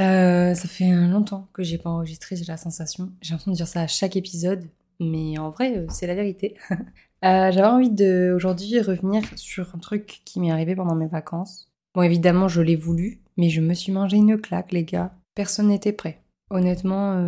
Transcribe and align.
Euh, 0.00 0.54
ça 0.54 0.68
fait 0.68 0.90
longtemps 0.90 1.48
que 1.52 1.62
j'ai 1.62 1.78
pas 1.78 1.90
enregistré, 1.90 2.36
j'ai 2.36 2.44
la 2.44 2.56
sensation. 2.56 3.10
J'ai 3.20 3.32
l'impression 3.32 3.52
de 3.52 3.56
dire 3.56 3.66
ça 3.66 3.82
à 3.82 3.86
chaque 3.86 4.16
épisode, 4.16 4.64
mais 5.00 5.38
en 5.38 5.50
vrai, 5.50 5.78
euh, 5.78 5.86
c'est 5.90 6.06
la 6.06 6.14
vérité. 6.14 6.56
Euh, 7.24 7.50
j'avais 7.50 7.66
envie 7.66 7.90
de 7.90 8.32
aujourd'hui 8.36 8.80
revenir 8.80 9.24
sur 9.34 9.74
un 9.74 9.78
truc 9.78 10.20
qui 10.24 10.38
m'est 10.38 10.52
arrivé 10.52 10.76
pendant 10.76 10.94
mes 10.94 11.08
vacances. 11.08 11.68
Bon, 11.92 12.02
évidemment, 12.02 12.46
je 12.46 12.62
l'ai 12.62 12.76
voulu, 12.76 13.20
mais 13.36 13.50
je 13.50 13.60
me 13.60 13.74
suis 13.74 13.90
mangé 13.90 14.18
une 14.18 14.40
claque, 14.40 14.70
les 14.70 14.84
gars. 14.84 15.12
Personne 15.34 15.66
n'était 15.66 15.90
prêt. 15.90 16.22
Honnêtement, 16.50 17.20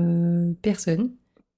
personne. 0.63 1.11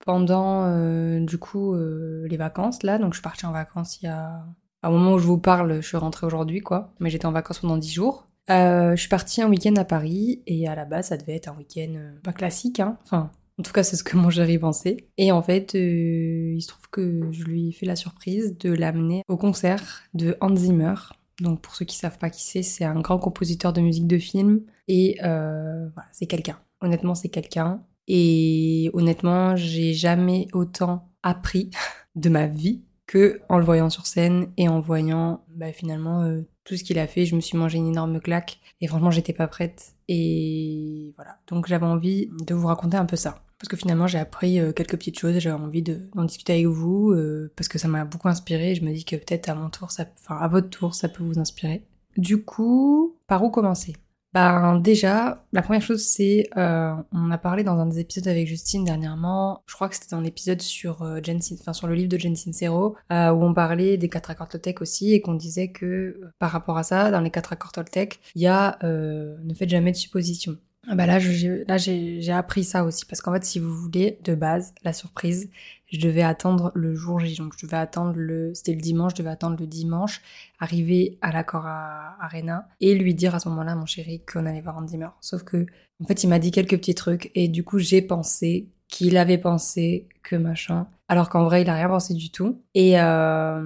Pendant, 0.06 1.20
du 1.20 1.36
coup, 1.36 1.77
les 1.77 2.39
vacances, 2.39 2.83
là, 2.84 2.97
donc 2.97 3.12
je 3.12 3.19
suis 3.19 3.23
partie 3.23 3.45
en 3.45 3.53
vacances 3.53 4.01
il 4.01 4.06
y 4.06 4.08
a... 4.08 4.47
À 4.81 4.89
un 4.89 4.91
moment 4.91 5.12
où 5.12 5.19
je 5.19 5.27
vous 5.27 5.36
parle, 5.36 5.83
je 5.83 5.86
suis 5.86 5.98
rentrée 5.98 6.27
aujourd'hui, 6.27 6.61
quoi. 6.61 6.95
Mais 7.01 7.11
j'étais 7.11 7.27
en 7.27 7.33
vacances 7.33 7.58
pendant 7.58 7.77
10 7.77 7.92
jours. 7.92 8.29
Je 8.48 8.95
suis 8.97 9.09
partie 9.09 9.43
un 9.43 9.48
week-end 9.48 9.75
à 9.77 9.85
Paris, 9.85 10.43
et 10.47 10.69
à 10.69 10.75
la 10.75 10.85
base, 10.85 11.09
ça 11.09 11.17
devait 11.17 11.37
être 11.37 11.48
un 11.48 11.57
week-end 11.57 11.95
pas 12.23 12.33
classique, 12.33 12.81
hein. 12.81 12.98
Enfin, 13.05 13.31
en 13.59 13.62
tout 13.62 13.73
cas, 13.73 13.83
c'est 13.83 13.97
ce 13.97 14.05
que 14.05 14.17
moi 14.19 14.31
j'avais 14.31 14.59
pensé. 14.59 15.09
Et 15.19 15.33
en 15.33 15.43
fait, 15.43 15.75
euh, 15.75 16.55
il 16.55 16.63
se 16.63 16.69
trouve 16.69 16.89
que 16.91 17.29
je 17.31 17.45
lui 17.45 17.69
ai 17.69 17.73
fait 17.73 17.87
la 17.87 17.97
surprise 17.97 18.57
de 18.59 18.73
l'amener 18.73 19.23
au 19.29 19.37
concert 19.37 20.03
de 20.15 20.37
Hans 20.41 20.57
Zimmer. 20.57 20.95
Donc 21.41 21.61
pour 21.61 21.75
ceux 21.75 21.85
qui 21.85 21.97
savent 21.97 22.19
pas 22.19 22.31
qui 22.31 22.43
c'est, 22.45 22.63
c'est 22.63 22.85
un 22.85 23.01
grand 23.01 23.19
compositeur 23.19 23.73
de 23.73 23.81
musique 23.81 24.07
de 24.07 24.19
film. 24.19 24.63
Et 24.89 25.19
euh, 25.23 25.89
voilà, 25.95 26.09
c'est 26.13 26.27
quelqu'un. 26.27 26.59
Honnêtement, 26.81 27.15
c'est 27.15 27.29
quelqu'un. 27.29 27.83
Et 28.09 28.91
honnêtement, 28.95 29.57
j'ai 29.57 29.95
jamais 29.95 30.48
autant 30.53 31.09
appris 31.23 31.70
de 32.17 32.29
ma 32.29 32.47
vie 32.47 32.83
que 33.07 33.41
en 33.48 33.59
le 33.59 33.65
voyant 33.65 33.91
sur 33.91 34.07
scène 34.07 34.48
et 34.57 34.69
en 34.69 34.81
voyant 34.81 35.45
bah, 35.48 35.73
finalement 35.73 36.23
euh, 36.23 36.43
tout 36.64 36.77
ce 36.77 36.84
qu'il 36.84 36.98
a 36.98 37.06
fait. 37.06 37.27
Je 37.27 37.34
me 37.34 37.41
suis 37.41 37.56
mangé 37.56 37.78
une 37.78 37.88
énorme 37.88 38.20
claque 38.20 38.58
et 38.80 38.86
franchement, 38.86 39.10
j'étais 39.10 39.32
pas 39.32 39.48
prête. 39.48 39.94
Et 40.08 41.12
voilà. 41.16 41.38
Donc 41.48 41.66
j'avais 41.66 41.86
envie 41.86 42.28
de 42.46 42.55
vous 42.55 42.66
raconter 42.66 42.96
un 42.96 43.06
peu 43.06 43.16
ça. 43.16 43.42
Parce 43.58 43.68
que 43.68 43.77
finalement, 43.77 44.08
j'ai 44.08 44.18
appris 44.18 44.58
euh, 44.58 44.72
quelques 44.72 44.96
petites 44.96 45.18
choses 45.18 45.36
et 45.36 45.40
j'avais 45.40 45.62
envie 45.62 45.83
d'en 45.83 46.24
discuter 46.24 46.52
avec 46.55 46.67
vous 46.67 47.12
euh, 47.12 47.52
parce 47.56 47.68
que 47.68 47.78
ça 47.78 47.86
m'a 47.86 48.05
beaucoup 48.05 48.28
inspiré. 48.28 48.74
je 48.74 48.84
me 48.84 48.92
dis 48.92 49.05
que 49.05 49.14
peut-être 49.14 49.48
à 49.48 49.55
mon 49.55 49.70
tour, 49.70 49.89
enfin 49.90 50.36
à 50.36 50.48
votre 50.48 50.68
tour, 50.68 50.96
ça 50.96 51.08
peut 51.08 51.22
vous 51.22 51.39
inspirer. 51.39 51.84
Du 52.17 52.42
coup, 52.42 53.17
par 53.28 53.45
où 53.45 53.51
commencer? 53.51 53.95
Ben 54.35 54.79
déjà, 54.79 55.45
la 55.53 55.63
première 55.63 55.83
chose 55.83 56.03
c'est, 56.03 56.48
euh, 56.57 56.95
on 57.13 57.31
a 57.31 57.39
parlé 57.39 57.65
dans 57.65 57.79
un 57.79 57.87
des 57.87 57.98
épisodes 58.01 58.29
avec 58.29 58.47
Justine 58.47 58.85
dernièrement, 58.85 59.63
je 59.67 59.75
crois 59.75 59.89
que 59.89 59.95
c'était 59.95 60.15
dans 60.17 60.20
l'épisode 60.20 60.63
sur 60.63 61.03
euh, 61.03 61.20
enfin 61.61 61.73
sur 61.73 61.87
le 61.87 61.95
livre 61.95 62.09
de 62.09 62.19
Jen 62.19 62.35
Sincero, 62.35 62.97
euh, 63.13 63.31
où 63.31 63.45
on 63.45 63.53
parlait 63.53 63.97
des 63.98 64.09
quatre 64.09 64.31
accords 64.31 64.48
Toltec 64.48 64.81
aussi 64.81 65.13
et 65.13 65.20
qu'on 65.20 65.35
disait 65.35 65.69
que 65.69 66.20
par 66.39 66.51
rapport 66.51 66.79
à 66.79 66.83
ça, 66.83 67.11
dans 67.11 67.20
les 67.20 67.31
quatre 67.31 67.53
accords 67.53 67.73
Toltec, 67.73 68.20
il 68.35 68.43
y 68.43 68.47
a 68.47 68.79
ne 68.83 69.55
faites 69.55 69.69
jamais 69.69 69.93
de 69.93 69.97
suppositions. 69.97 70.57
Ah 70.89 70.97
bah 70.97 71.07
là, 71.07 71.20
j'ai 71.20 72.33
appris 72.33 72.65
ça 72.65 72.85
aussi 72.85 73.05
parce 73.07 73.20
qu'en 73.20 73.33
fait, 73.33 73.45
si 73.45 73.61
vous 73.61 73.73
voulez, 73.73 74.19
de 74.25 74.35
base, 74.35 74.75
la 74.83 74.93
surprise, 74.93 75.48
je 75.87 76.01
devais 76.01 76.23
attendre 76.23 76.73
le 76.75 76.95
jour 76.97 77.20
J. 77.20 77.37
Donc, 77.37 77.55
je 77.57 77.67
devais 77.67 77.77
attendre 77.77 78.15
le, 78.17 78.53
c'était 78.53 78.73
le 78.73 78.81
dimanche, 78.81 79.13
je 79.13 79.19
devais 79.19 79.31
attendre 79.31 79.57
le 79.61 79.67
dimanche, 79.69 80.20
arriver 80.59 81.19
à 81.23 81.31
l'accord 81.31 81.67
à 81.67 82.17
Arena 82.20 82.67
et 82.81 82.97
lui 82.97 83.15
dire 83.15 83.35
à 83.35 83.39
ce 83.39 83.48
moment-là, 83.51 83.77
mon 83.77 83.87
chéri, 83.87 84.23
qu'on 84.25 84.45
allait 84.45 84.61
voir 84.61 84.79
Andy 84.79 84.98
Murray. 84.98 85.13
Sauf 85.20 85.45
que, 85.45 85.67
en 86.03 86.07
fait, 86.07 86.25
il 86.25 86.29
m'a 86.29 86.41
dit 86.41 86.51
quelques 86.51 86.77
petits 86.79 86.97
trucs 86.97 87.31
et 87.37 87.47
du 87.47 87.63
coup, 87.63 87.79
j'ai 87.79 88.03
pensé 88.03 88.69
qu'il 88.92 89.17
avait 89.17 89.39
pensé 89.39 90.07
que 90.23 90.36
machin, 90.36 90.86
alors 91.08 91.30
qu'en 91.30 91.45
vrai 91.45 91.63
il 91.63 91.70
a 91.70 91.75
rien 91.75 91.89
pensé 91.89 92.13
du 92.13 92.30
tout. 92.30 92.63
Et 92.75 93.01
euh, 93.01 93.61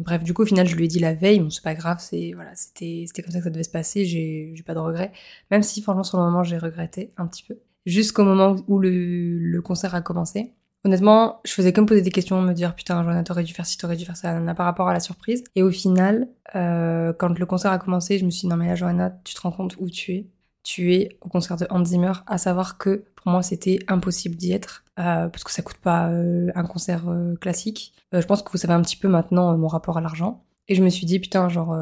bref, 0.00 0.24
du 0.24 0.32
coup 0.32 0.42
au 0.42 0.46
final 0.46 0.66
je 0.66 0.74
lui 0.74 0.86
ai 0.86 0.88
dit 0.88 0.98
la 0.98 1.14
veille, 1.14 1.38
bon 1.38 1.50
c'est 1.50 1.62
pas 1.62 1.74
grave, 1.74 1.98
c'est 2.00 2.32
voilà, 2.34 2.50
c'était 2.54 3.04
c'était 3.06 3.22
comme 3.22 3.30
ça 3.32 3.38
que 3.38 3.44
ça 3.44 3.50
devait 3.50 3.62
se 3.62 3.70
passer, 3.70 4.06
j'ai 4.06 4.54
pas 4.66 4.74
de 4.74 4.78
regrets, 4.80 5.12
même 5.50 5.62
si 5.62 5.82
franchement 5.82 6.02
sur 6.02 6.18
le 6.18 6.24
moment 6.24 6.42
j'ai 6.42 6.56
regretté 6.56 7.10
un 7.18 7.26
petit 7.26 7.44
peu, 7.46 7.58
jusqu'au 7.84 8.24
moment 8.24 8.56
où 8.68 8.78
le, 8.78 9.38
le 9.38 9.62
concert 9.62 9.94
a 9.94 10.00
commencé. 10.00 10.54
Honnêtement, 10.82 11.42
je 11.44 11.52
faisais 11.52 11.74
comme 11.74 11.84
poser 11.84 12.00
des 12.00 12.10
questions, 12.10 12.40
me 12.40 12.54
dire 12.54 12.74
putain, 12.74 13.04
Joanna, 13.04 13.22
t'aurais 13.22 13.42
dû 13.42 13.52
faire 13.52 13.66
ci, 13.66 13.76
t'aurais 13.76 13.96
dû 13.96 14.06
faire 14.06 14.16
ça, 14.16 14.40
par 14.54 14.64
rapport 14.64 14.88
à 14.88 14.94
la 14.94 15.00
surprise. 15.00 15.44
Et 15.54 15.62
au 15.62 15.70
final, 15.70 16.26
euh, 16.56 17.12
quand 17.12 17.38
le 17.38 17.44
concert 17.44 17.70
a 17.70 17.78
commencé, 17.78 18.16
je 18.18 18.24
me 18.24 18.30
suis 18.30 18.42
dit 18.42 18.46
non 18.46 18.56
mais 18.56 18.68
là, 18.68 18.76
Johanna, 18.76 19.10
tu 19.24 19.34
te 19.34 19.40
rends 19.42 19.52
compte 19.52 19.76
où 19.78 19.90
tu 19.90 20.12
es 20.12 20.26
tu 20.62 20.94
es 20.94 21.16
au 21.20 21.28
concert 21.28 21.56
de 21.56 21.66
Hans 21.70 21.84
Zimmer, 21.84 22.12
à 22.26 22.38
savoir 22.38 22.78
que 22.78 23.04
pour 23.16 23.32
moi 23.32 23.42
c'était 23.42 23.78
impossible 23.88 24.36
d'y 24.36 24.52
être 24.52 24.84
euh, 24.98 25.28
parce 25.28 25.44
que 25.44 25.50
ça 25.50 25.62
coûte 25.62 25.78
pas 25.78 26.08
euh, 26.08 26.50
un 26.54 26.64
concert 26.64 27.08
euh, 27.08 27.34
classique. 27.36 27.94
je 28.12 28.24
pense 28.26 28.42
que 28.42 28.50
vous 28.50 28.58
savez 28.58 28.74
un 28.74 28.82
petit 28.82 28.96
peu 28.96 29.08
maintenant 29.08 29.56
mon 29.56 29.68
rapport 29.68 29.96
à 29.98 30.00
l'argent. 30.00 30.44
Et 30.68 30.74
je 30.74 30.84
me 30.84 30.88
suis 30.88 31.06
dit 31.06 31.18
putain 31.18 31.48
genre 31.48 31.76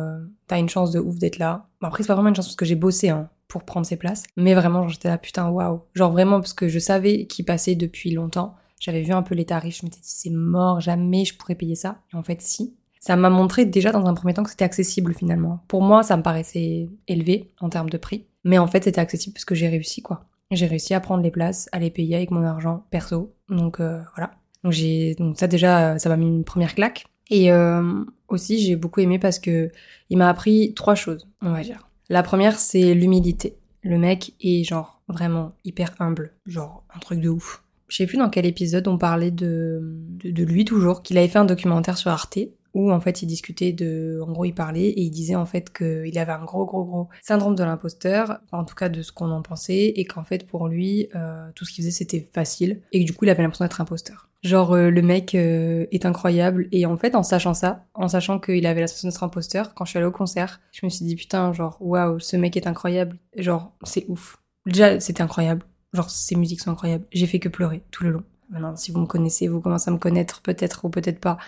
t'as 0.47 0.59
une 0.59 0.69
chance 0.69 0.93
de 0.93 0.99
ouf 0.99 1.19
d'être 1.19 1.39
là. 1.39 1.67
Bon, 1.81 1.89
après 1.89 2.03
c'est 2.03 2.07
pas 2.07 2.15
vraiment 2.15 2.31
une 2.31 2.37
chance 2.37 2.47
parce 2.47 2.57
que 2.57 2.65
j'ai 2.65 2.75
bossé 2.75 3.11
hein, 3.11 3.29
pour 3.47 3.65
prendre 3.65 3.85
ces 3.85 3.97
places, 3.97 4.25
mais 4.37 4.55
vraiment 4.55 4.89
j'étais 4.89 5.09
là 5.09 5.19
putain 5.19 5.49
waouh. 5.51 5.83
Genre 5.95 6.11
vraiment 6.11 6.41
parce 6.41 6.55
que 6.55 6.69
je 6.69 6.79
savais 6.79 7.27
qu'il 7.27 7.45
passait 7.45 7.75
depuis 7.75 8.13
longtemps. 8.13 8.55
J'avais 8.81 9.03
vu 9.03 9.13
un 9.13 9.23
peu 9.23 9.35
les 9.35 9.45
tarifs, 9.45 9.81
je 9.81 9.85
m'étais 9.85 10.01
dit 10.01 10.09
c'est 10.09 10.31
mort, 10.31 10.81
jamais 10.81 11.25
je 11.25 11.37
pourrais 11.37 11.57
payer 11.57 11.75
ça. 11.75 11.99
Et 12.15 12.17
en 12.17 12.23
fait 12.23 12.41
si. 12.41 12.78
Ça 13.01 13.17
m'a 13.17 13.31
montré 13.31 13.65
déjà 13.65 13.93
dans 13.93 14.07
un 14.07 14.15
premier 14.15 14.35
temps 14.35 14.43
que 14.43 14.51
c'était 14.51 14.65
accessible 14.65 15.15
finalement. 15.15 15.61
Pour 15.69 15.83
moi 15.83 16.03
ça 16.03 16.17
me 16.17 16.23
paraissait 16.23 16.89
élevé 17.07 17.51
en 17.61 17.69
termes 17.69 17.91
de 17.91 17.99
prix. 17.99 18.27
Mais 18.45 18.59
en 18.59 18.67
fait, 18.67 18.85
c'était 18.85 19.01
accessible 19.01 19.35
parce 19.35 19.45
que 19.45 19.55
j'ai 19.55 19.69
réussi, 19.69 20.01
quoi. 20.03 20.25
J'ai 20.51 20.67
réussi 20.67 20.95
à 20.95 21.01
prendre 21.01 21.23
les 21.23 21.31
places, 21.31 21.69
à 21.73 21.79
les 21.79 21.91
payer 21.91 22.17
avec 22.17 22.31
mon 22.31 22.43
argent 22.43 22.87
perso. 22.91 23.35
Donc 23.51 23.81
euh, 23.81 24.01
voilà. 24.17 24.33
Donc 24.65 24.73
j'ai 24.73 25.15
donc 25.17 25.39
ça 25.39 25.47
déjà 25.47 25.99
ça 25.99 26.09
m'a 26.09 26.17
mis 26.17 26.27
une 26.27 26.45
première 26.45 26.75
claque. 26.75 27.05
Et 27.29 27.53
euh, 27.53 28.03
aussi 28.29 28.59
j'ai 28.59 28.75
beaucoup 28.75 29.01
aimé 29.01 29.19
parce 29.19 29.39
que 29.39 29.71
il 30.09 30.17
m'a 30.17 30.31
appris 30.31 30.73
trois 30.75 30.95
choses, 30.95 31.29
on 31.43 31.53
va 31.53 31.61
dire. 31.61 31.91
La 32.09 32.23
première 32.23 32.59
c'est 32.59 32.95
l'humilité. 32.95 33.59
Le 33.83 33.99
mec 33.99 34.33
est 34.41 34.65
genre 34.65 35.03
vraiment 35.09 35.53
hyper 35.65 35.95
humble, 35.99 36.33
genre 36.47 36.85
un 36.95 36.99
truc 36.99 37.21
de 37.21 37.29
ouf. 37.29 37.63
Je 37.89 37.97
sais 37.97 38.07
plus 38.07 38.17
dans 38.17 38.31
quel 38.31 38.47
épisode 38.47 38.89
on 38.89 38.97
parlait 38.97 39.31
de, 39.31 39.81
de, 39.83 40.31
de 40.31 40.45
lui 40.45 40.65
toujours, 40.65 41.03
qu'il 41.03 41.19
avait 41.19 41.29
fait 41.29 41.39
un 41.39 41.45
documentaire 41.45 41.99
sur 41.99 42.11
Arte 42.11 42.39
où 42.79 42.93
en 42.93 43.01
fait 43.01 43.23
il 43.23 43.27
discutait 43.27 43.73
de, 43.73 44.21
en 44.25 44.31
gros 44.31 44.45
il 44.45 44.55
parlait 44.55 44.89
et 44.89 45.03
il 45.03 45.11
disait 45.11 45.35
en 45.35 45.47
fait 45.47 45.77
qu'il 45.77 46.17
avait 46.17 46.33
un 46.33 46.45
gros 46.45 46.65
gros 46.65 46.85
gros 46.85 47.09
syndrome 47.23 47.57
de 47.57 47.65
l'imposteur, 47.65 48.39
en 48.53 48.65
tout 48.65 48.77
cas 48.77 48.89
de 48.89 49.03
ce 49.03 49.11
qu'on 49.11 49.31
en 49.33 49.43
pensait, 49.43 49.93
et 49.97 50.05
qu'en 50.05 50.23
fait 50.23 50.47
pour 50.47 50.69
lui 50.69 51.09
euh, 51.17 51.51
tout 51.57 51.65
ce 51.65 51.73
qu'il 51.73 51.83
faisait 51.83 51.91
c'était 51.91 52.29
facile 52.33 52.81
et 52.93 53.01
que 53.01 53.05
du 53.05 53.13
coup 53.13 53.25
il 53.25 53.31
avait 53.31 53.43
l'impression 53.43 53.65
d'être 53.65 53.81
imposteur. 53.81 54.29
Genre 54.43 54.73
euh, 54.75 54.91
le 54.91 55.03
mec 55.03 55.35
euh, 55.35 55.87
est 55.91 56.07
incroyable 56.07 56.69
et 56.71 56.87
en 56.87 56.97
fait 56.97 57.17
en 57.17 57.25
sachant 57.25 57.53
ça, 57.53 57.85
en 57.95 58.07
sachant 58.07 58.39
qu'il 58.39 58.65
avait 58.65 58.81
l'impression 58.81 59.09
d'être 59.09 59.25
imposteur, 59.25 59.75
quand 59.75 59.85
je 59.85 59.91
suis 59.91 59.99
allée 59.99 60.07
au 60.07 60.13
concert, 60.13 60.61
je 60.71 60.87
me 60.87 60.91
suis 60.91 61.05
dit 61.05 61.17
putain 61.17 61.53
genre 61.53 61.77
waouh 61.81 62.21
ce 62.21 62.37
mec 62.37 62.57
est 62.57 62.69
incroyable, 62.69 63.19
genre 63.37 63.73
c'est 63.83 64.05
ouf. 64.09 64.39
Déjà 64.67 65.01
c'était 65.01 65.23
incroyable, 65.23 65.65
genre 65.93 66.11
ses 66.11 66.37
musiques 66.37 66.61
sont 66.61 66.71
incroyables, 66.71 67.07
j'ai 67.11 67.27
fait 67.27 67.41
que 67.41 67.49
pleurer 67.49 67.83
tout 67.91 68.05
le 68.05 68.11
long. 68.11 68.23
Maintenant 68.51 68.77
si 68.77 68.93
vous 68.93 69.01
me 69.01 69.07
connaissez, 69.07 69.49
vous 69.49 69.61
commencez 69.61 69.91
à 69.91 69.93
me 69.93 69.99
connaître 69.99 70.43
peut-être 70.43 70.85
ou 70.85 70.91
peut-être 70.91 71.19
pas 71.19 71.39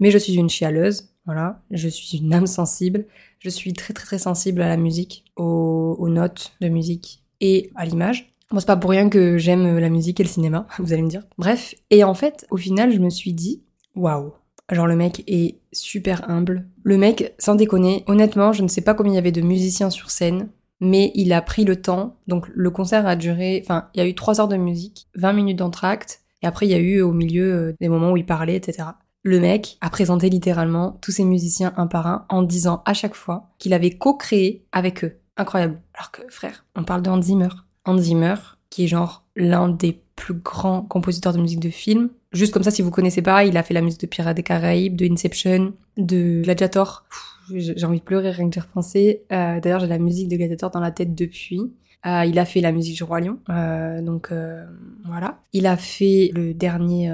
mais 0.00 0.10
je 0.10 0.18
suis 0.18 0.34
une 0.34 0.48
chialeuse, 0.48 1.10
voilà. 1.26 1.60
Je 1.70 1.88
suis 1.88 2.18
une 2.18 2.32
âme 2.32 2.46
sensible. 2.46 3.06
Je 3.40 3.50
suis 3.50 3.72
très 3.72 3.92
très 3.92 4.06
très 4.06 4.18
sensible 4.18 4.62
à 4.62 4.68
la 4.68 4.76
musique, 4.76 5.24
aux, 5.36 6.08
notes 6.08 6.52
de 6.60 6.68
musique 6.68 7.24
et 7.40 7.70
à 7.74 7.84
l'image. 7.84 8.32
Bon, 8.50 8.60
c'est 8.60 8.66
pas 8.66 8.76
pour 8.76 8.90
rien 8.90 9.08
que 9.08 9.36
j'aime 9.36 9.78
la 9.78 9.90
musique 9.90 10.20
et 10.20 10.22
le 10.22 10.28
cinéma, 10.28 10.66
vous 10.78 10.92
allez 10.92 11.02
me 11.02 11.08
dire. 11.08 11.24
Bref, 11.36 11.74
et 11.90 12.04
en 12.04 12.14
fait, 12.14 12.46
au 12.50 12.56
final, 12.56 12.92
je 12.92 13.00
me 13.00 13.10
suis 13.10 13.32
dit, 13.32 13.62
waouh, 13.94 14.32
Genre 14.72 14.86
le 14.86 14.96
mec 14.96 15.22
est 15.28 15.60
super 15.72 16.28
humble. 16.28 16.66
Le 16.82 16.98
mec, 16.98 17.34
sans 17.38 17.54
déconner, 17.54 18.02
honnêtement, 18.08 18.52
je 18.52 18.62
ne 18.62 18.68
sais 18.68 18.80
pas 18.80 18.94
combien 18.94 19.12
il 19.12 19.16
y 19.16 19.18
avait 19.18 19.30
de 19.30 19.40
musiciens 19.40 19.90
sur 19.90 20.10
scène, 20.10 20.48
mais 20.80 21.12
il 21.14 21.32
a 21.32 21.40
pris 21.40 21.64
le 21.64 21.80
temps. 21.80 22.16
Donc 22.26 22.48
le 22.52 22.70
concert 22.70 23.06
a 23.06 23.14
duré, 23.14 23.60
enfin, 23.64 23.88
il 23.94 23.98
y 23.98 24.00
a 24.00 24.08
eu 24.08 24.14
3 24.14 24.40
heures 24.40 24.48
de 24.48 24.56
musique, 24.56 25.06
20 25.14 25.32
minutes 25.34 25.58
d'entracte, 25.58 26.22
Et 26.42 26.46
après, 26.46 26.66
il 26.66 26.70
y 26.70 26.74
a 26.74 26.78
eu 26.78 27.00
au 27.00 27.12
milieu 27.12 27.54
euh, 27.54 27.72
des 27.80 27.88
moments 27.88 28.10
où 28.10 28.16
il 28.16 28.26
parlait, 28.26 28.56
etc. 28.56 28.88
Le 29.26 29.40
mec 29.40 29.76
a 29.80 29.90
présenté 29.90 30.30
littéralement 30.30 31.00
tous 31.02 31.10
ses 31.10 31.24
musiciens 31.24 31.74
un 31.76 31.88
par 31.88 32.06
un 32.06 32.26
en 32.28 32.44
disant 32.44 32.84
à 32.84 32.94
chaque 32.94 33.16
fois 33.16 33.48
qu'il 33.58 33.74
avait 33.74 33.90
co-créé 33.90 34.64
avec 34.70 35.02
eux. 35.02 35.16
Incroyable. 35.36 35.80
Alors 35.94 36.12
que, 36.12 36.22
frère, 36.28 36.64
on 36.76 36.84
parle 36.84 37.02
de 37.02 37.10
Hans 37.10 37.20
Zimmer. 37.20 37.48
Hans 37.86 37.98
Zimmer, 37.98 38.36
qui 38.70 38.84
est 38.84 38.86
genre 38.86 39.24
l'un 39.34 39.68
des 39.68 40.00
plus 40.14 40.34
grands 40.34 40.82
compositeurs 40.82 41.32
de 41.32 41.40
musique 41.40 41.58
de 41.58 41.70
film. 41.70 42.10
Juste 42.30 42.54
comme 42.54 42.62
ça, 42.62 42.70
si 42.70 42.82
vous 42.82 42.92
connaissez 42.92 43.20
pas, 43.20 43.44
il 43.44 43.56
a 43.56 43.64
fait 43.64 43.74
la 43.74 43.82
musique 43.82 44.02
de 44.02 44.06
Pirates 44.06 44.36
des 44.36 44.44
Caraïbes, 44.44 44.94
de 44.94 45.06
Inception, 45.06 45.72
de 45.96 46.42
Gladiator. 46.44 47.04
J'ai 47.52 47.84
envie 47.84 47.98
de 47.98 48.04
pleurer 48.04 48.30
rien 48.30 48.48
que 48.48 48.52
d'y 48.52 48.60
repenser. 48.60 49.24
Euh, 49.32 49.58
D'ailleurs, 49.58 49.80
j'ai 49.80 49.88
la 49.88 49.98
musique 49.98 50.28
de 50.28 50.36
Gladiator 50.36 50.70
dans 50.70 50.78
la 50.78 50.92
tête 50.92 51.16
depuis. 51.16 51.72
Euh, 52.04 52.24
il 52.24 52.38
a 52.38 52.44
fait 52.44 52.60
la 52.60 52.72
musique 52.72 52.96
du 52.96 53.04
Roi 53.04 53.20
Lion, 53.20 53.38
euh, 53.48 54.00
donc 54.00 54.28
euh, 54.30 54.64
voilà. 55.04 55.40
Il 55.52 55.66
a 55.66 55.76
fait 55.76 56.30
le 56.34 56.54
dernier 56.54 57.12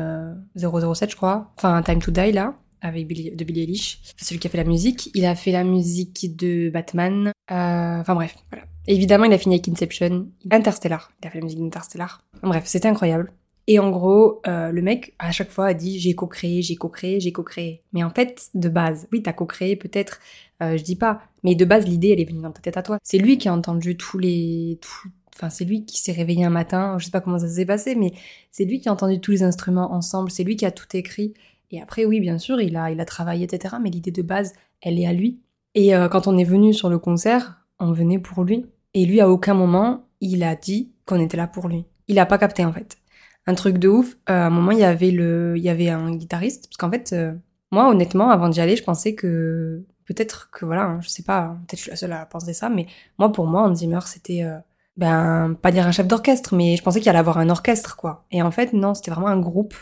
007, 0.56 1.10
je 1.10 1.16
crois, 1.16 1.50
enfin 1.56 1.82
Time 1.82 2.00
to 2.00 2.10
Die 2.10 2.32
là, 2.32 2.54
avec 2.82 3.06
Billy, 3.06 3.30
de 3.30 3.44
Billy 3.44 3.62
Eilish. 3.62 4.00
Celui 4.20 4.38
qui 4.38 4.46
a 4.48 4.50
fait 4.50 4.58
la 4.58 4.64
musique. 4.64 5.10
Il 5.14 5.24
a 5.24 5.34
fait 5.34 5.52
la 5.52 5.64
musique 5.64 6.36
de 6.36 6.68
Batman. 6.70 7.32
Enfin 7.48 8.14
bref, 8.14 8.36
voilà. 8.50 8.66
Évidemment, 8.86 9.24
il 9.24 9.32
a 9.32 9.38
fini 9.38 9.54
avec 9.54 9.68
Inception, 9.68 10.26
Interstellar. 10.50 11.12
Il 11.22 11.28
a 11.28 11.30
fait 11.30 11.38
la 11.38 11.44
musique 11.44 11.60
d'Interstellar. 11.60 12.20
Bref, 12.42 12.64
c'était 12.66 12.88
incroyable. 12.88 13.32
Et 13.68 13.78
en 13.78 13.90
gros, 13.90 14.40
euh, 14.46 14.72
le 14.72 14.82
mec, 14.82 15.14
à 15.18 15.30
chaque 15.30 15.50
fois, 15.50 15.66
a 15.66 15.74
dit 15.74 16.00
j'ai 16.00 16.14
co-créé, 16.14 16.62
j'ai 16.62 16.74
co-créé, 16.76 17.20
j'ai 17.20 17.32
co-créé. 17.32 17.82
Mais 17.92 18.02
en 18.02 18.10
fait, 18.10 18.48
de 18.54 18.68
base, 18.68 19.06
oui, 19.12 19.22
t'as 19.22 19.32
co-créé 19.32 19.76
peut-être, 19.76 20.18
euh, 20.62 20.76
je 20.76 20.82
dis 20.82 20.96
pas, 20.96 21.22
mais 21.44 21.54
de 21.54 21.64
base, 21.64 21.86
l'idée, 21.86 22.10
elle 22.10 22.20
est 22.20 22.28
venue 22.28 22.42
dans 22.42 22.50
ta 22.50 22.60
tête 22.60 22.76
à 22.76 22.82
toi. 22.82 22.98
C'est 23.02 23.18
lui 23.18 23.38
qui 23.38 23.48
a 23.48 23.54
entendu 23.54 23.96
tous 23.96 24.18
les... 24.18 24.78
Enfin, 25.34 25.48
c'est 25.48 25.64
lui 25.64 25.84
qui 25.84 25.98
s'est 25.98 26.12
réveillé 26.12 26.44
un 26.44 26.50
matin, 26.50 26.96
je 26.98 27.06
sais 27.06 27.10
pas 27.10 27.20
comment 27.20 27.38
ça 27.38 27.48
s'est 27.48 27.64
passé, 27.64 27.94
mais 27.94 28.12
c'est 28.50 28.64
lui 28.64 28.80
qui 28.80 28.88
a 28.88 28.92
entendu 28.92 29.20
tous 29.20 29.30
les 29.30 29.42
instruments 29.42 29.92
ensemble, 29.92 30.30
c'est 30.30 30.44
lui 30.44 30.56
qui 30.56 30.66
a 30.66 30.70
tout 30.70 30.94
écrit. 30.94 31.32
Et 31.70 31.80
après, 31.80 32.04
oui, 32.04 32.20
bien 32.20 32.38
sûr, 32.38 32.60
il 32.60 32.76
a, 32.76 32.90
il 32.90 33.00
a 33.00 33.04
travaillé, 33.04 33.44
etc. 33.44 33.76
Mais 33.82 33.90
l'idée 33.90 34.10
de 34.10 34.22
base, 34.22 34.52
elle 34.82 34.98
est 34.98 35.06
à 35.06 35.12
lui. 35.12 35.40
Et 35.74 35.94
euh, 35.94 36.08
quand 36.08 36.26
on 36.26 36.36
est 36.36 36.44
venu 36.44 36.74
sur 36.74 36.90
le 36.90 36.98
concert, 36.98 37.64
on 37.78 37.92
venait 37.92 38.18
pour 38.18 38.44
lui. 38.44 38.66
Et 38.92 39.06
lui, 39.06 39.20
à 39.20 39.30
aucun 39.30 39.54
moment, 39.54 40.06
il 40.20 40.42
a 40.42 40.54
dit 40.54 40.92
qu'on 41.06 41.18
était 41.18 41.38
là 41.38 41.46
pour 41.46 41.68
lui. 41.68 41.86
Il 42.08 42.18
a 42.18 42.26
pas 42.26 42.36
capté, 42.36 42.64
en 42.64 42.72
fait 42.72 42.98
un 43.46 43.54
truc 43.54 43.78
de 43.78 43.88
ouf. 43.88 44.14
Euh, 44.30 44.32
à 44.32 44.46
un 44.46 44.50
moment, 44.50 44.70
il 44.72 44.78
y 44.78 44.84
avait 44.84 45.10
le, 45.10 45.54
il 45.56 45.62
y 45.62 45.68
avait 45.68 45.90
un 45.90 46.14
guitariste, 46.14 46.66
parce 46.68 46.76
qu'en 46.76 46.90
fait, 46.90 47.12
euh, 47.12 47.32
moi, 47.70 47.88
honnêtement, 47.90 48.30
avant 48.30 48.48
d'y 48.48 48.60
aller, 48.60 48.76
je 48.76 48.84
pensais 48.84 49.14
que 49.14 49.84
peut-être 50.06 50.50
que 50.50 50.64
voilà, 50.64 50.84
hein, 50.84 51.00
je 51.00 51.08
sais 51.08 51.22
pas, 51.22 51.38
hein, 51.40 51.60
peut-être 51.66 51.78
je 51.78 51.82
suis 51.82 51.90
la 51.90 51.96
seule 51.96 52.12
à 52.12 52.26
penser 52.26 52.52
ça, 52.52 52.68
mais 52.68 52.86
moi, 53.18 53.32
pour 53.32 53.46
moi, 53.46 53.62
Hans 53.62 53.74
Zimmer, 53.74 54.00
c'était 54.06 54.44
euh, 54.44 54.58
ben 54.96 55.56
pas 55.60 55.72
dire 55.72 55.86
un 55.86 55.92
chef 55.92 56.06
d'orchestre, 56.06 56.54
mais 56.54 56.76
je 56.76 56.82
pensais 56.82 57.00
qu'il 57.00 57.08
allait 57.08 57.18
avoir 57.18 57.38
un 57.38 57.48
orchestre, 57.48 57.96
quoi. 57.96 58.24
Et 58.30 58.42
en 58.42 58.50
fait, 58.50 58.72
non, 58.72 58.94
c'était 58.94 59.10
vraiment 59.10 59.28
un 59.28 59.40
groupe 59.40 59.74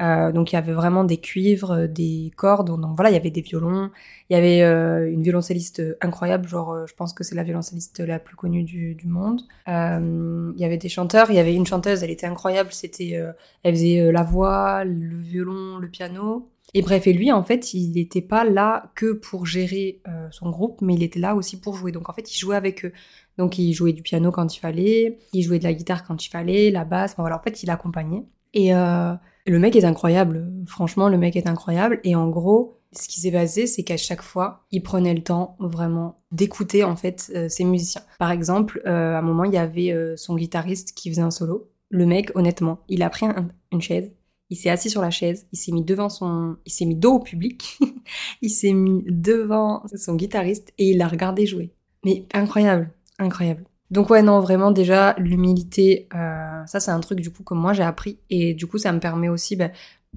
euh, 0.00 0.32
donc 0.32 0.52
il 0.52 0.56
y 0.56 0.58
avait 0.58 0.72
vraiment 0.72 1.04
des 1.04 1.18
cuivres, 1.18 1.70
euh, 1.72 1.86
des 1.86 2.32
cordes, 2.36 2.66
donc 2.66 2.96
voilà, 2.96 3.10
il 3.10 3.14
y 3.14 3.16
avait 3.16 3.30
des 3.30 3.42
violons, 3.42 3.90
il 4.28 4.34
y 4.34 4.36
avait 4.36 4.62
euh, 4.62 5.08
une 5.10 5.22
violoncelliste 5.22 5.82
incroyable, 6.00 6.48
genre 6.48 6.86
je 6.86 6.94
pense 6.94 7.12
que 7.12 7.22
c'est 7.22 7.36
la 7.36 7.44
violoncelliste 7.44 8.00
la 8.00 8.18
plus 8.18 8.34
connue 8.34 8.64
du, 8.64 8.94
du 8.96 9.06
monde. 9.06 9.42
il 9.68 10.54
y 10.56 10.64
avait 10.64 10.78
des 10.78 10.88
chanteurs, 10.88 11.30
il 11.30 11.36
y 11.36 11.38
avait 11.38 11.54
une 11.54 11.66
chanteuse, 11.66 12.02
elle 12.02 12.10
était 12.10 12.26
incroyable, 12.26 12.72
c'était, 12.72 13.20
elle 13.62 13.74
faisait 13.74 14.10
la 14.10 14.22
voix, 14.24 14.84
le 14.84 15.16
violon, 15.20 15.78
le 15.78 15.88
piano. 15.88 16.50
Et 16.76 16.82
bref, 16.82 17.06
et 17.06 17.12
lui, 17.12 17.30
en 17.30 17.44
fait, 17.44 17.72
il 17.72 17.92
n'était 17.92 18.20
pas 18.20 18.42
là 18.42 18.90
que 18.96 19.12
pour 19.12 19.46
gérer 19.46 20.00
son 20.32 20.50
groupe, 20.50 20.80
mais 20.80 20.94
il 20.94 21.04
était 21.04 21.20
là 21.20 21.36
aussi 21.36 21.60
pour 21.60 21.76
jouer. 21.76 21.92
Donc 21.92 22.08
en 22.08 22.12
fait, 22.12 22.34
il 22.34 22.36
jouait 22.36 22.56
avec 22.56 22.84
eux. 22.84 22.92
Donc 23.38 23.58
il 23.58 23.72
jouait 23.72 23.92
du 23.92 24.02
piano 24.02 24.32
quand 24.32 24.56
il 24.56 24.58
fallait, 24.58 25.18
il 25.32 25.42
jouait 25.42 25.58
de 25.58 25.64
la 25.64 25.74
guitare 25.74 26.04
quand 26.04 26.24
il 26.24 26.28
fallait, 26.28 26.70
la 26.70 26.84
basse, 26.84 27.12
enfin 27.12 27.22
voilà, 27.22 27.38
en 27.38 27.42
fait, 27.42 27.62
il 27.62 27.70
accompagnait. 27.70 28.24
Et 28.54 28.74
euh, 28.74 29.14
le 29.46 29.58
mec 29.58 29.76
est 29.76 29.84
incroyable. 29.84 30.50
Franchement, 30.66 31.08
le 31.08 31.18
mec 31.18 31.36
est 31.36 31.48
incroyable. 31.48 32.00
Et 32.04 32.14
en 32.14 32.28
gros, 32.28 32.80
ce 32.92 33.08
qui 33.08 33.20
s'est 33.20 33.32
passé, 33.32 33.66
c'est 33.66 33.82
qu'à 33.82 33.96
chaque 33.96 34.22
fois, 34.22 34.64
il 34.70 34.82
prenait 34.82 35.14
le 35.14 35.22
temps 35.22 35.56
vraiment 35.58 36.22
d'écouter 36.32 36.84
en 36.84 36.96
fait 36.96 37.30
euh, 37.34 37.48
ses 37.48 37.64
musiciens. 37.64 38.02
Par 38.18 38.30
exemple, 38.30 38.80
euh, 38.86 39.14
à 39.14 39.18
un 39.18 39.22
moment, 39.22 39.44
il 39.44 39.52
y 39.52 39.58
avait 39.58 39.92
euh, 39.92 40.16
son 40.16 40.36
guitariste 40.36 40.92
qui 40.94 41.10
faisait 41.10 41.22
un 41.22 41.30
solo. 41.30 41.70
Le 41.90 42.06
mec, 42.06 42.30
honnêtement, 42.34 42.80
il 42.88 43.02
a 43.02 43.10
pris 43.10 43.26
une 43.70 43.82
chaise, 43.82 44.10
il 44.50 44.56
s'est 44.56 44.70
assis 44.70 44.90
sur 44.90 45.02
la 45.02 45.10
chaise, 45.10 45.46
il 45.52 45.58
s'est 45.58 45.70
mis 45.70 45.84
devant 45.84 46.08
son, 46.08 46.56
il 46.64 46.72
s'est 46.72 46.86
mis 46.86 46.96
dos 46.96 47.14
au 47.14 47.20
public, 47.20 47.78
il 48.42 48.50
s'est 48.50 48.72
mis 48.72 49.04
devant 49.06 49.84
son 49.94 50.16
guitariste 50.16 50.72
et 50.78 50.90
il 50.90 50.98
l'a 50.98 51.06
regardé 51.06 51.46
jouer. 51.46 51.72
Mais 52.04 52.26
incroyable, 52.32 52.90
incroyable. 53.18 53.64
Donc 53.94 54.10
ouais, 54.10 54.22
non, 54.22 54.40
vraiment 54.40 54.72
déjà, 54.72 55.14
l'humilité, 55.18 56.08
euh, 56.16 56.66
ça 56.66 56.80
c'est 56.80 56.90
un 56.90 56.98
truc 56.98 57.20
du 57.20 57.30
coup 57.30 57.44
que 57.44 57.54
moi 57.54 57.72
j'ai 57.72 57.84
appris. 57.84 58.18
Et 58.28 58.52
du 58.52 58.66
coup, 58.66 58.76
ça 58.76 58.90
me 58.90 58.98
permet 58.98 59.28
aussi, 59.28 59.54
bah, 59.54 59.70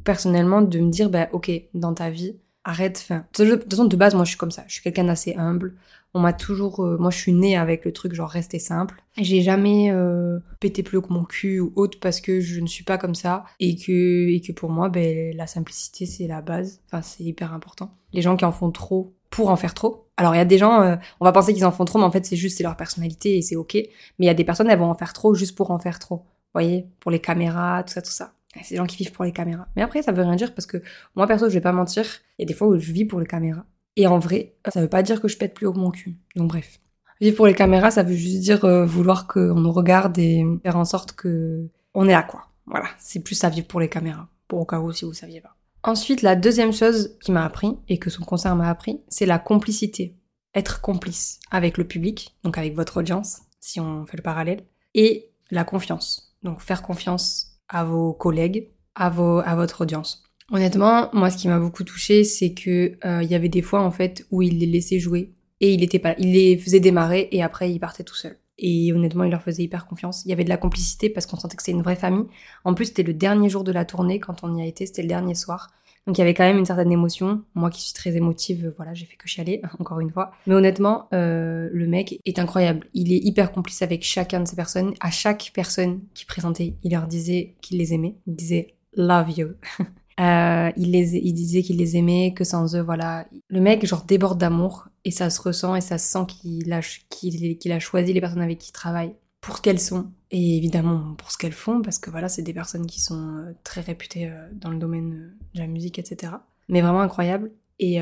personnellement, 0.04 0.64
de 0.64 0.80
me 0.80 0.90
dire, 0.90 1.12
bah, 1.12 1.28
ok, 1.32 1.52
dans 1.76 1.94
ta 1.94 2.10
vie, 2.10 2.38
arrête, 2.64 3.00
enfin... 3.04 3.24
De 3.38 3.56
toute 3.56 3.70
façon, 3.70 3.86
de 3.86 3.96
base, 3.96 4.16
moi 4.16 4.24
je 4.24 4.30
suis 4.30 4.38
comme 4.38 4.50
ça. 4.50 4.64
Je 4.68 4.74
suis 4.74 4.82
quelqu'un 4.82 5.04
d'assez 5.04 5.36
humble. 5.36 5.76
On 6.16 6.20
m'a 6.20 6.34
toujours... 6.34 6.84
Euh, 6.84 6.98
moi 6.98 7.12
je 7.12 7.20
suis 7.20 7.34
née 7.34 7.56
avec 7.56 7.86
le 7.86 7.94
truc 7.94 8.16
genre 8.16 8.32
rester 8.32 8.58
simple. 8.58 9.04
J'ai 9.16 9.44
jamais 9.44 9.92
euh, 9.92 10.40
pété 10.60 10.82
plus 10.82 10.98
haut 10.98 11.04
que 11.04 11.14
mon 11.14 11.24
cul 11.24 11.60
ou 11.60 11.72
autre 11.76 12.00
parce 12.02 12.20
que 12.20 12.40
je 12.40 12.60
ne 12.60 12.66
suis 12.66 12.84
pas 12.84 12.98
comme 12.98 13.14
ça. 13.14 13.46
Et 13.60 13.76
que, 13.76 14.28
et 14.28 14.42
que 14.42 14.54
pour 14.54 14.72
moi, 14.72 14.90
ben, 14.90 15.38
la 15.38 15.46
simplicité 15.46 16.08
c'est 16.08 16.26
la 16.26 16.42
base. 16.42 16.82
Enfin, 16.88 17.04
c'est 17.04 17.24
hyper 17.24 17.54
important. 17.54 17.92
Les 18.12 18.24
gens 18.24 18.36
qui 18.38 18.46
en 18.46 18.52
font 18.52 18.72
trop 18.72 19.14
pour 19.30 19.50
en 19.50 19.56
faire 19.56 19.76
trop. 19.76 20.07
Alors 20.18 20.34
il 20.34 20.38
y 20.40 20.42
a 20.42 20.46
des 20.46 20.58
gens, 20.58 20.82
euh, 20.82 20.96
on 21.20 21.26
va 21.26 21.32
penser 21.32 21.54
qu'ils 21.54 21.66
en 21.66 21.72
font 21.72 21.86
trop, 21.86 22.00
mais 22.00 22.06
en 22.06 22.12
fait 22.12 22.26
c'est 22.26 22.36
juste 22.36 22.58
c'est 22.58 22.64
leur 22.64 22.76
personnalité 22.76 23.38
et 23.38 23.42
c'est 23.42 23.56
ok. 23.56 23.76
Mais 23.76 23.92
il 24.20 24.26
y 24.26 24.30
a 24.30 24.34
des 24.34 24.44
personnes, 24.44 24.70
elles 24.70 24.80
vont 24.80 24.90
en 24.90 24.96
faire 24.96 25.14
trop 25.14 25.36
juste 25.36 25.56
pour 25.56 25.72
en 25.72 25.80
faire 25.80 26.00
trop. 26.00 26.18
Vous 26.18 26.62
voyez, 26.62 26.88
pour 27.00 27.12
les 27.12 27.20
caméras, 27.20 27.84
tout 27.84 27.94
ça, 27.94 28.02
tout 28.02 28.12
ça. 28.12 28.34
C'est 28.64 28.72
des 28.72 28.78
gens 28.78 28.88
qui 28.88 28.98
vivent 28.98 29.12
pour 29.12 29.26
les 29.26 29.32
caméras. 29.32 29.68
Mais 29.76 29.84
après 29.84 30.02
ça 30.02 30.12
veut 30.12 30.24
rien 30.24 30.36
dire 30.36 30.56
parce 30.56 30.66
que 30.66 30.82
moi 31.16 31.28
perso 31.28 31.48
je 31.50 31.54
vais 31.54 31.62
pas 31.62 31.72
mentir, 31.72 32.06
il 32.38 32.42
y 32.42 32.46
a 32.46 32.48
des 32.48 32.56
fois 32.56 32.68
où 32.68 32.78
je 32.78 32.92
vis 32.92 33.06
pour 33.06 33.20
les 33.20 33.28
caméras. 33.28 33.66
Et 33.96 34.08
en 34.08 34.20
vrai, 34.20 34.56
ça 34.68 34.82
veut 34.82 34.90
pas 34.90 35.04
dire 35.04 35.22
que 35.22 35.28
je 35.28 35.38
pète 35.38 35.54
plus 35.54 35.66
haut 35.66 35.74
mon 35.74 35.92
cul. 35.92 36.18
Donc 36.36 36.50
bref. 36.50 36.80
Vivre 37.20 37.36
pour 37.36 37.48
les 37.48 37.56
caméras, 37.56 37.92
ça 37.92 38.04
veut 38.04 38.14
juste 38.14 38.42
dire 38.42 38.64
euh, 38.66 38.86
vouloir 38.86 39.28
qu'on 39.28 39.56
nous 39.56 39.72
regarde 39.72 40.18
et 40.20 40.46
faire 40.64 40.78
en 40.78 40.86
sorte 40.86 41.14
que 41.14 41.68
on 41.94 42.08
est 42.08 42.12
là 42.12 42.24
quoi. 42.24 42.48
Voilà, 42.68 42.88
c'est 43.00 43.24
plus 43.24 43.36
ça 43.36 43.50
vivre 43.50 43.68
pour 43.68 43.80
les 43.80 43.90
caméras. 43.90 44.28
Pour 44.48 44.60
au 44.60 44.66
cas 44.66 44.80
où 44.80 44.92
si 44.92 45.06
vous 45.06 45.14
saviez 45.14 45.42
pas. 45.42 45.57
Ensuite, 45.88 46.22
la 46.22 46.36
deuxième 46.36 46.74
chose 46.74 47.16
qui 47.22 47.32
m'a 47.32 47.46
appris 47.46 47.78
et 47.88 47.98
que 47.98 48.10
son 48.10 48.26
concert 48.26 48.58
m'a 48.58 48.70
appris, 48.70 49.00
c'est 49.08 49.26
la 49.26 49.40
complicité. 49.40 50.18
Être 50.54 50.82
complice 50.82 51.40
avec 51.50 51.78
le 51.78 51.88
public, 51.88 52.36
donc 52.44 52.58
avec 52.58 52.76
votre 52.76 52.98
audience, 52.98 53.38
si 53.62 53.80
on 53.80 54.06
fait 54.06 54.18
le 54.18 54.22
parallèle, 54.22 54.66
et 54.96 55.30
la 55.50 55.64
confiance. 55.64 56.36
Donc 56.44 56.60
faire 56.60 56.82
confiance 56.82 57.58
à 57.70 57.86
vos 57.86 58.12
collègues, 58.12 58.68
à, 58.96 59.10
vos, 59.10 59.40
à 59.40 59.56
votre 59.56 59.80
audience. 59.80 60.24
Honnêtement, 60.52 61.10
moi, 61.14 61.30
ce 61.30 61.38
qui 61.38 61.48
m'a 61.48 61.58
beaucoup 61.58 61.86
touché, 61.86 62.26
c'est 62.26 62.52
que 62.52 62.98
euh, 63.06 63.24
il 63.24 63.32
y 63.32 63.36
avait 63.36 63.48
des 63.48 63.62
fois 63.62 63.82
en 63.82 63.92
fait 63.92 64.26
où 64.30 64.42
il 64.42 64.60
les 64.60 64.66
laissait 64.66 65.00
jouer 65.00 65.36
et 65.62 65.74
il 65.74 65.84
était 65.84 66.00
pas, 66.00 66.16
il 66.18 66.34
les 66.34 66.58
faisait 66.58 66.82
démarrer 66.82 67.30
et 67.32 67.44
après 67.44 67.72
il 67.72 67.80
partait 67.80 68.04
tout 68.04 68.16
seul. 68.16 68.38
Et 68.60 68.92
honnêtement, 68.94 69.24
il 69.24 69.32
leur 69.32 69.42
faisait 69.42 69.64
hyper 69.64 69.86
confiance. 69.86 70.26
Il 70.26 70.30
y 70.30 70.34
avait 70.34 70.44
de 70.44 70.50
la 70.50 70.58
complicité 70.58 71.10
parce 71.10 71.26
qu'on 71.26 71.38
sentait 71.38 71.56
que 71.56 71.62
c'était 71.62 71.78
une 71.78 71.84
vraie 71.84 71.96
famille. 71.96 72.26
En 72.64 72.74
plus, 72.74 72.86
c'était 72.86 73.04
le 73.04 73.14
dernier 73.14 73.50
jour 73.50 73.64
de 73.64 73.72
la 73.72 73.86
tournée 73.86 74.20
quand 74.20 74.44
on 74.44 74.56
y 74.56 74.62
a 74.62 74.66
été, 74.66 74.86
c'était 74.86 75.04
le 75.04 75.08
dernier 75.08 75.36
soir. 75.36 75.70
Donc 76.08 76.18
il 76.18 76.22
y 76.22 76.24
avait 76.24 76.34
quand 76.34 76.46
même 76.46 76.58
une 76.58 76.66
certaine 76.66 76.92
émotion. 76.92 77.44
Moi 77.54 77.70
qui 77.70 77.82
suis 77.82 77.94
très 77.94 78.16
émotive, 78.16 78.74
voilà, 78.78 78.94
j'ai 78.94 79.06
fait 79.06 79.18
que 79.18 79.28
chialer, 79.28 79.62
encore 79.80 80.00
une 80.00 80.10
fois. 80.10 80.32
Mais 80.48 80.56
honnêtement, 80.56 81.10
euh, 81.14 81.70
le 81.72 81.86
mec 81.86 82.22
est 82.26 82.40
incroyable. 82.40 82.88
Il 82.94 83.12
est 83.12 83.18
hyper 83.18 83.52
complice 83.52 83.82
avec 83.82 84.04
chacun 84.04 84.40
de 84.40 84.48
ces 84.48 84.56
personnes. 84.56 84.94
À 85.02 85.12
chaque 85.12 85.52
personne 85.54 86.02
qui 86.14 86.26
présentait, 86.26 86.76
il 86.84 86.94
leur 86.94 87.08
disait 87.08 87.56
qu'il 87.62 87.78
les 87.78 87.94
aimait. 87.94 88.16
Il 88.26 88.36
disait 88.36 88.76
«love 88.94 89.38
you». 89.38 89.50
Euh, 90.20 90.72
il, 90.78 90.92
les, 90.92 91.16
il 91.16 91.34
disait 91.34 91.62
qu'il 91.62 91.78
les 91.78 91.96
aimait, 91.96 92.34
que 92.34 92.44
sans 92.44 92.76
eux, 92.76 92.82
voilà. 92.82 93.28
Le 93.50 93.62
mec, 93.62 93.86
genre, 93.86 94.04
déborde 94.04 94.40
d'amour 94.40 94.88
et 95.06 95.12
ça 95.12 95.30
se 95.30 95.40
ressent 95.42 95.76
et 95.76 95.82
ça 95.82 95.98
se 95.98 96.12
sent 96.12 96.26
qu'il 96.28 96.74
a, 96.74 96.82
qu'il, 97.10 97.72
a 97.72 97.80
choisi 97.80 98.14
les 98.14 98.22
personnes 98.22 98.42
avec 98.42 98.58
qui 98.58 98.70
il 98.70 98.74
travaille 98.74 99.14
pour 99.42 99.58
ce 99.58 99.62
qu'elles 99.62 99.80
sont 99.80 100.12
et 100.32 100.58
évidemment 100.58 101.14
pour 101.16 101.32
ce 101.32 101.38
qu'elles 101.38 101.54
font 101.54 101.82
parce 101.82 102.00
que 102.00 102.10
voilà, 102.10 102.30
c'est 102.30 102.42
des 102.42 102.54
personnes 102.54 102.88
qui 102.88 103.00
sont 103.00 103.28
euh, 103.28 103.54
très 103.64 103.82
réputées 103.82 104.28
euh, 104.28 104.50
dans 104.54 104.72
le 104.72 104.78
domaine 104.78 105.36
de 105.54 105.60
la 105.60 105.68
musique, 105.68 106.00
etc. 106.00 106.34
Mais 106.68 106.82
vraiment 106.82 107.02
incroyable 107.02 107.52
et 107.80 108.00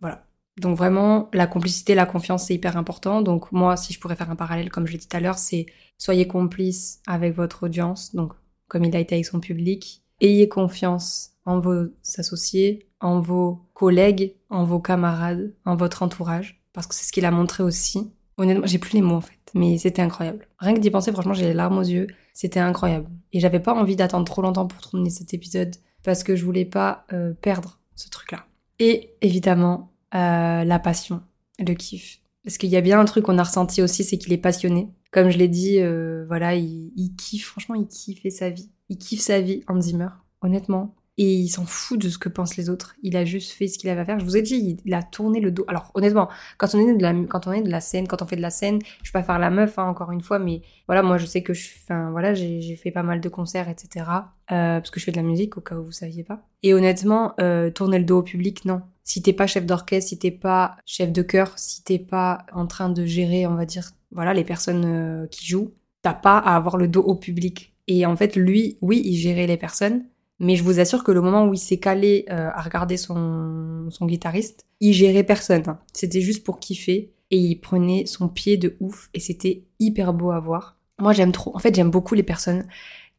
voilà. 0.00 0.24
Donc 0.58 0.76
vraiment, 0.78 1.28
la 1.32 1.48
complicité, 1.48 1.96
la 1.96 2.06
confiance, 2.06 2.46
c'est 2.46 2.54
hyper 2.54 2.76
important. 2.76 3.22
Donc 3.22 3.50
moi, 3.50 3.76
si 3.76 3.92
je 3.92 3.98
pourrais 3.98 4.14
faire 4.14 4.30
un 4.30 4.36
parallèle, 4.36 4.70
comme 4.70 4.86
je 4.86 4.92
l'ai 4.92 4.98
dit 4.98 5.08
tout 5.08 5.16
à 5.16 5.20
l'heure, 5.20 5.36
c'est 5.36 5.66
soyez 5.98 6.28
complice 6.28 7.00
avec 7.08 7.34
votre 7.34 7.64
audience, 7.64 8.14
donc 8.14 8.34
comme 8.68 8.84
il 8.84 8.94
a 8.94 9.00
été 9.00 9.16
avec 9.16 9.26
son 9.26 9.40
public, 9.40 10.03
Ayez 10.20 10.48
confiance 10.48 11.32
en 11.44 11.60
vos 11.60 11.88
associés, 12.18 12.88
en 13.00 13.20
vos 13.20 13.60
collègues, 13.74 14.34
en 14.50 14.64
vos 14.64 14.80
camarades, 14.80 15.54
en 15.64 15.76
votre 15.76 16.02
entourage, 16.02 16.62
parce 16.72 16.86
que 16.86 16.94
c'est 16.94 17.04
ce 17.04 17.12
qu'il 17.12 17.26
a 17.26 17.30
montré 17.30 17.62
aussi. 17.62 18.12
Honnêtement, 18.36 18.66
j'ai 18.66 18.78
plus 18.78 18.94
les 18.94 19.02
mots 19.02 19.16
en 19.16 19.20
fait, 19.20 19.38
mais 19.54 19.78
c'était 19.78 20.02
incroyable. 20.02 20.48
Rien 20.58 20.74
que 20.74 20.80
d'y 20.80 20.90
penser, 20.90 21.12
franchement, 21.12 21.34
j'ai 21.34 21.46
les 21.46 21.54
larmes 21.54 21.78
aux 21.78 21.82
yeux. 21.82 22.06
C'était 22.32 22.60
incroyable. 22.60 23.08
Et 23.32 23.40
j'avais 23.40 23.60
pas 23.60 23.74
envie 23.74 23.96
d'attendre 23.96 24.24
trop 24.24 24.42
longtemps 24.42 24.66
pour 24.66 24.80
tourner 24.80 25.10
cet 25.10 25.34
épisode, 25.34 25.76
parce 26.02 26.24
que 26.24 26.34
je 26.34 26.44
voulais 26.44 26.64
pas 26.64 27.04
euh, 27.12 27.32
perdre 27.32 27.78
ce 27.94 28.08
truc-là. 28.08 28.44
Et 28.80 29.14
évidemment, 29.20 29.92
euh, 30.14 30.64
la 30.64 30.78
passion, 30.78 31.22
le 31.58 31.74
kiff. 31.74 32.20
Parce 32.42 32.58
qu'il 32.58 32.70
y 32.70 32.76
a 32.76 32.80
bien 32.80 33.00
un 33.00 33.04
truc 33.04 33.24
qu'on 33.24 33.38
a 33.38 33.42
ressenti 33.42 33.82
aussi, 33.82 34.04
c'est 34.04 34.18
qu'il 34.18 34.32
est 34.32 34.38
passionné. 34.38 34.88
Comme 35.12 35.30
je 35.30 35.38
l'ai 35.38 35.48
dit, 35.48 35.80
euh, 35.80 36.24
voilà, 36.26 36.56
il, 36.56 36.92
il, 36.96 37.14
kiffe, 37.16 37.46
franchement, 37.46 37.76
il 37.76 37.86
kiffait 37.86 38.30
sa 38.30 38.50
vie. 38.50 38.70
Il 38.88 38.98
kiffe 38.98 39.20
sa 39.20 39.40
vie, 39.40 39.62
Hans 39.68 39.80
Zimmer, 39.80 40.08
honnêtement 40.42 40.94
et 41.16 41.32
il 41.32 41.48
s'en 41.48 41.64
fout 41.64 42.00
de 42.00 42.08
ce 42.08 42.18
que 42.18 42.28
pensent 42.28 42.56
les 42.56 42.68
autres. 42.68 42.96
Il 43.02 43.16
a 43.16 43.24
juste 43.24 43.52
fait 43.52 43.68
ce 43.68 43.78
qu'il 43.78 43.88
avait 43.88 44.00
à 44.00 44.04
faire. 44.04 44.18
Je 44.18 44.24
vous 44.24 44.36
ai 44.36 44.42
dit, 44.42 44.78
il 44.84 44.94
a 44.94 45.02
tourné 45.02 45.40
le 45.40 45.50
dos. 45.50 45.64
Alors 45.68 45.90
honnêtement, 45.94 46.28
quand 46.58 46.74
on 46.74 46.78
est 46.78 46.96
de 46.96 47.02
la, 47.02 47.14
quand 47.28 47.46
on 47.46 47.52
est 47.52 47.62
de 47.62 47.70
la 47.70 47.80
scène, 47.80 48.08
quand 48.08 48.22
on 48.22 48.26
fait 48.26 48.36
de 48.36 48.42
la 48.42 48.50
scène, 48.50 48.80
je 49.02 49.10
vais 49.10 49.20
pas 49.20 49.22
faire 49.22 49.38
la 49.38 49.50
meuf 49.50 49.78
hein, 49.78 49.84
encore 49.84 50.10
une 50.10 50.20
fois, 50.20 50.38
mais 50.38 50.62
voilà, 50.86 51.02
moi 51.02 51.18
je 51.18 51.26
sais 51.26 51.42
que 51.42 51.54
je, 51.54 51.68
voilà, 52.10 52.34
j'ai 52.34 52.76
fait 52.76 52.90
pas 52.90 53.02
mal 53.02 53.20
de 53.20 53.28
concerts, 53.28 53.68
etc. 53.68 54.06
Euh, 54.50 54.78
parce 54.78 54.90
que 54.90 54.98
je 54.98 55.04
fais 55.04 55.12
de 55.12 55.16
la 55.16 55.22
musique 55.22 55.56
au 55.56 55.60
cas 55.60 55.76
où 55.76 55.84
vous 55.84 55.92
saviez 55.92 56.24
pas. 56.24 56.46
Et 56.62 56.74
honnêtement, 56.74 57.34
euh, 57.40 57.70
tourner 57.70 57.98
le 57.98 58.04
dos 58.04 58.18
au 58.18 58.22
public, 58.22 58.64
non. 58.64 58.82
Si 59.04 59.22
t'es 59.22 59.34
pas 59.34 59.46
chef 59.46 59.66
d'orchestre, 59.66 60.08
si 60.08 60.18
t'es 60.18 60.30
pas 60.30 60.76
chef 60.86 61.12
de 61.12 61.22
chœur, 61.22 61.52
si 61.56 61.84
t'es 61.84 61.98
pas 61.98 62.46
en 62.52 62.66
train 62.66 62.88
de 62.88 63.04
gérer, 63.04 63.46
on 63.46 63.54
va 63.54 63.66
dire, 63.66 63.90
voilà, 64.10 64.32
les 64.34 64.44
personnes 64.44 64.84
euh, 64.86 65.26
qui 65.28 65.46
jouent, 65.46 65.74
t'as 66.02 66.14
pas 66.14 66.38
à 66.38 66.56
avoir 66.56 66.76
le 66.76 66.88
dos 66.88 67.02
au 67.02 67.14
public. 67.14 67.73
Et 67.88 68.06
en 68.06 68.16
fait, 68.16 68.36
lui, 68.36 68.78
oui, 68.80 69.02
il 69.04 69.16
gérait 69.16 69.46
les 69.46 69.56
personnes, 69.56 70.04
mais 70.40 70.56
je 70.56 70.62
vous 70.62 70.80
assure 70.80 71.04
que 71.04 71.12
le 71.12 71.20
moment 71.20 71.46
où 71.46 71.54
il 71.54 71.58
s'est 71.58 71.78
calé 71.78 72.24
euh, 72.30 72.48
à 72.52 72.62
regarder 72.62 72.96
son, 72.96 73.88
son 73.90 74.06
guitariste, 74.06 74.64
il 74.80 74.92
gérait 74.92 75.22
personne. 75.24 75.62
C'était 75.92 76.20
juste 76.20 76.44
pour 76.44 76.58
kiffer 76.60 77.12
et 77.30 77.38
il 77.38 77.56
prenait 77.56 78.06
son 78.06 78.28
pied 78.28 78.56
de 78.56 78.76
ouf 78.80 79.10
et 79.14 79.20
c'était 79.20 79.64
hyper 79.78 80.12
beau 80.12 80.30
à 80.30 80.40
voir. 80.40 80.76
Moi 81.00 81.12
j'aime 81.12 81.32
trop, 81.32 81.54
en 81.56 81.58
fait 81.58 81.74
j'aime 81.74 81.90
beaucoup 81.90 82.14
les 82.14 82.22
personnes 82.22 82.64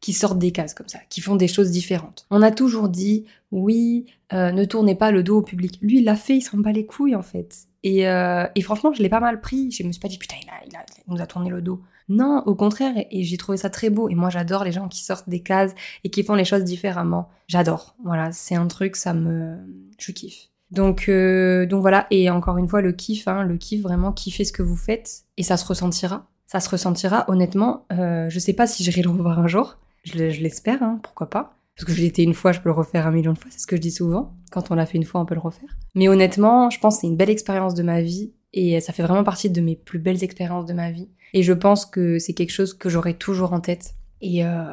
qui 0.00 0.12
sortent 0.12 0.38
des 0.38 0.52
cases 0.52 0.74
comme 0.74 0.88
ça, 0.88 0.98
qui 1.10 1.20
font 1.20 1.36
des 1.36 1.48
choses 1.48 1.70
différentes. 1.70 2.26
On 2.30 2.42
a 2.42 2.50
toujours 2.50 2.88
dit 2.88 3.24
oui, 3.50 4.06
euh, 4.32 4.52
ne 4.52 4.64
tournez 4.64 4.94
pas 4.94 5.10
le 5.10 5.22
dos 5.22 5.38
au 5.38 5.42
public. 5.42 5.78
Lui 5.82 5.98
il 5.98 6.04
l'a 6.04 6.16
fait, 6.16 6.36
il 6.36 6.42
s'en 6.42 6.58
bat 6.58 6.72
les 6.72 6.86
couilles 6.86 7.14
en 7.14 7.22
fait. 7.22 7.66
Et, 7.82 8.08
euh, 8.08 8.46
et 8.54 8.60
franchement 8.62 8.92
je 8.92 9.02
l'ai 9.02 9.08
pas 9.08 9.20
mal 9.20 9.40
pris. 9.40 9.70
Je 9.70 9.82
me 9.82 9.92
suis 9.92 10.00
pas 10.00 10.08
dit 10.08 10.18
putain 10.18 10.36
il, 10.42 10.48
a, 10.48 10.66
il, 10.66 10.76
a, 10.76 10.84
il 11.06 11.14
nous 11.14 11.20
a 11.20 11.26
tourné 11.26 11.50
le 11.50 11.60
dos. 11.60 11.82
Non, 12.08 12.42
au 12.46 12.54
contraire, 12.54 12.94
et 13.10 13.24
j'ai 13.24 13.36
trouvé 13.36 13.58
ça 13.58 13.70
très 13.70 13.90
beau. 13.90 14.08
Et 14.08 14.14
moi, 14.14 14.30
j'adore 14.30 14.64
les 14.64 14.72
gens 14.72 14.88
qui 14.88 15.02
sortent 15.02 15.28
des 15.28 15.40
cases 15.40 15.74
et 16.04 16.10
qui 16.10 16.22
font 16.22 16.34
les 16.34 16.44
choses 16.44 16.64
différemment. 16.64 17.28
J'adore. 17.48 17.96
Voilà, 18.04 18.32
c'est 18.32 18.54
un 18.54 18.66
truc, 18.66 18.96
ça 18.96 19.12
me, 19.12 19.56
je 19.98 20.12
kiffe. 20.12 20.48
Donc, 20.70 21.08
euh, 21.08 21.66
donc 21.66 21.80
voilà. 21.80 22.06
Et 22.10 22.30
encore 22.30 22.58
une 22.58 22.68
fois, 22.68 22.80
le 22.80 22.92
kiff, 22.92 23.28
hein, 23.28 23.42
le 23.42 23.56
kiff, 23.56 23.82
vraiment 23.82 24.12
kiffer 24.12 24.44
ce 24.44 24.52
que 24.52 24.62
vous 24.62 24.76
faites, 24.76 25.24
et 25.36 25.42
ça 25.42 25.56
se 25.56 25.64
ressentira. 25.64 26.28
Ça 26.46 26.60
se 26.60 26.68
ressentira. 26.68 27.24
Honnêtement, 27.28 27.86
euh, 27.92 28.28
je 28.30 28.38
sais 28.38 28.52
pas 28.52 28.66
si 28.66 28.84
j'irai 28.84 29.02
le 29.02 29.10
revoir 29.10 29.38
un 29.38 29.48
jour. 29.48 29.78
Je, 30.04 30.16
l'espère, 30.16 30.82
hein, 30.82 31.00
pourquoi 31.02 31.28
pas. 31.28 31.56
Parce 31.76 31.84
que 31.84 31.92
j'ai 31.92 32.06
été 32.06 32.22
une 32.22 32.34
fois, 32.34 32.52
je 32.52 32.60
peux 32.60 32.68
le 32.68 32.74
refaire 32.74 33.06
un 33.06 33.10
million 33.10 33.32
de 33.32 33.38
fois. 33.38 33.50
C'est 33.50 33.58
ce 33.58 33.66
que 33.66 33.76
je 33.76 33.80
dis 33.80 33.90
souvent. 33.90 34.32
Quand 34.52 34.70
on 34.70 34.74
l'a 34.74 34.86
fait 34.86 34.96
une 34.96 35.04
fois, 35.04 35.20
on 35.20 35.26
peut 35.26 35.34
le 35.34 35.40
refaire. 35.40 35.76
Mais 35.94 36.08
honnêtement, 36.08 36.70
je 36.70 36.78
pense 36.78 36.96
que 36.96 37.00
c'est 37.02 37.06
une 37.08 37.16
belle 37.16 37.30
expérience 37.30 37.74
de 37.74 37.82
ma 37.82 38.00
vie 38.00 38.32
et 38.52 38.80
ça 38.80 38.92
fait 38.92 39.02
vraiment 39.02 39.24
partie 39.24 39.50
de 39.50 39.60
mes 39.60 39.76
plus 39.76 39.98
belles 39.98 40.24
expériences 40.24 40.64
de 40.64 40.72
ma 40.72 40.90
vie. 40.90 41.08
Et 41.36 41.42
je 41.42 41.52
pense 41.52 41.84
que 41.84 42.18
c'est 42.18 42.32
quelque 42.32 42.50
chose 42.50 42.72
que 42.72 42.88
j'aurai 42.88 43.12
toujours 43.12 43.52
en 43.52 43.60
tête. 43.60 43.94
Et 44.22 44.42
euh, 44.42 44.64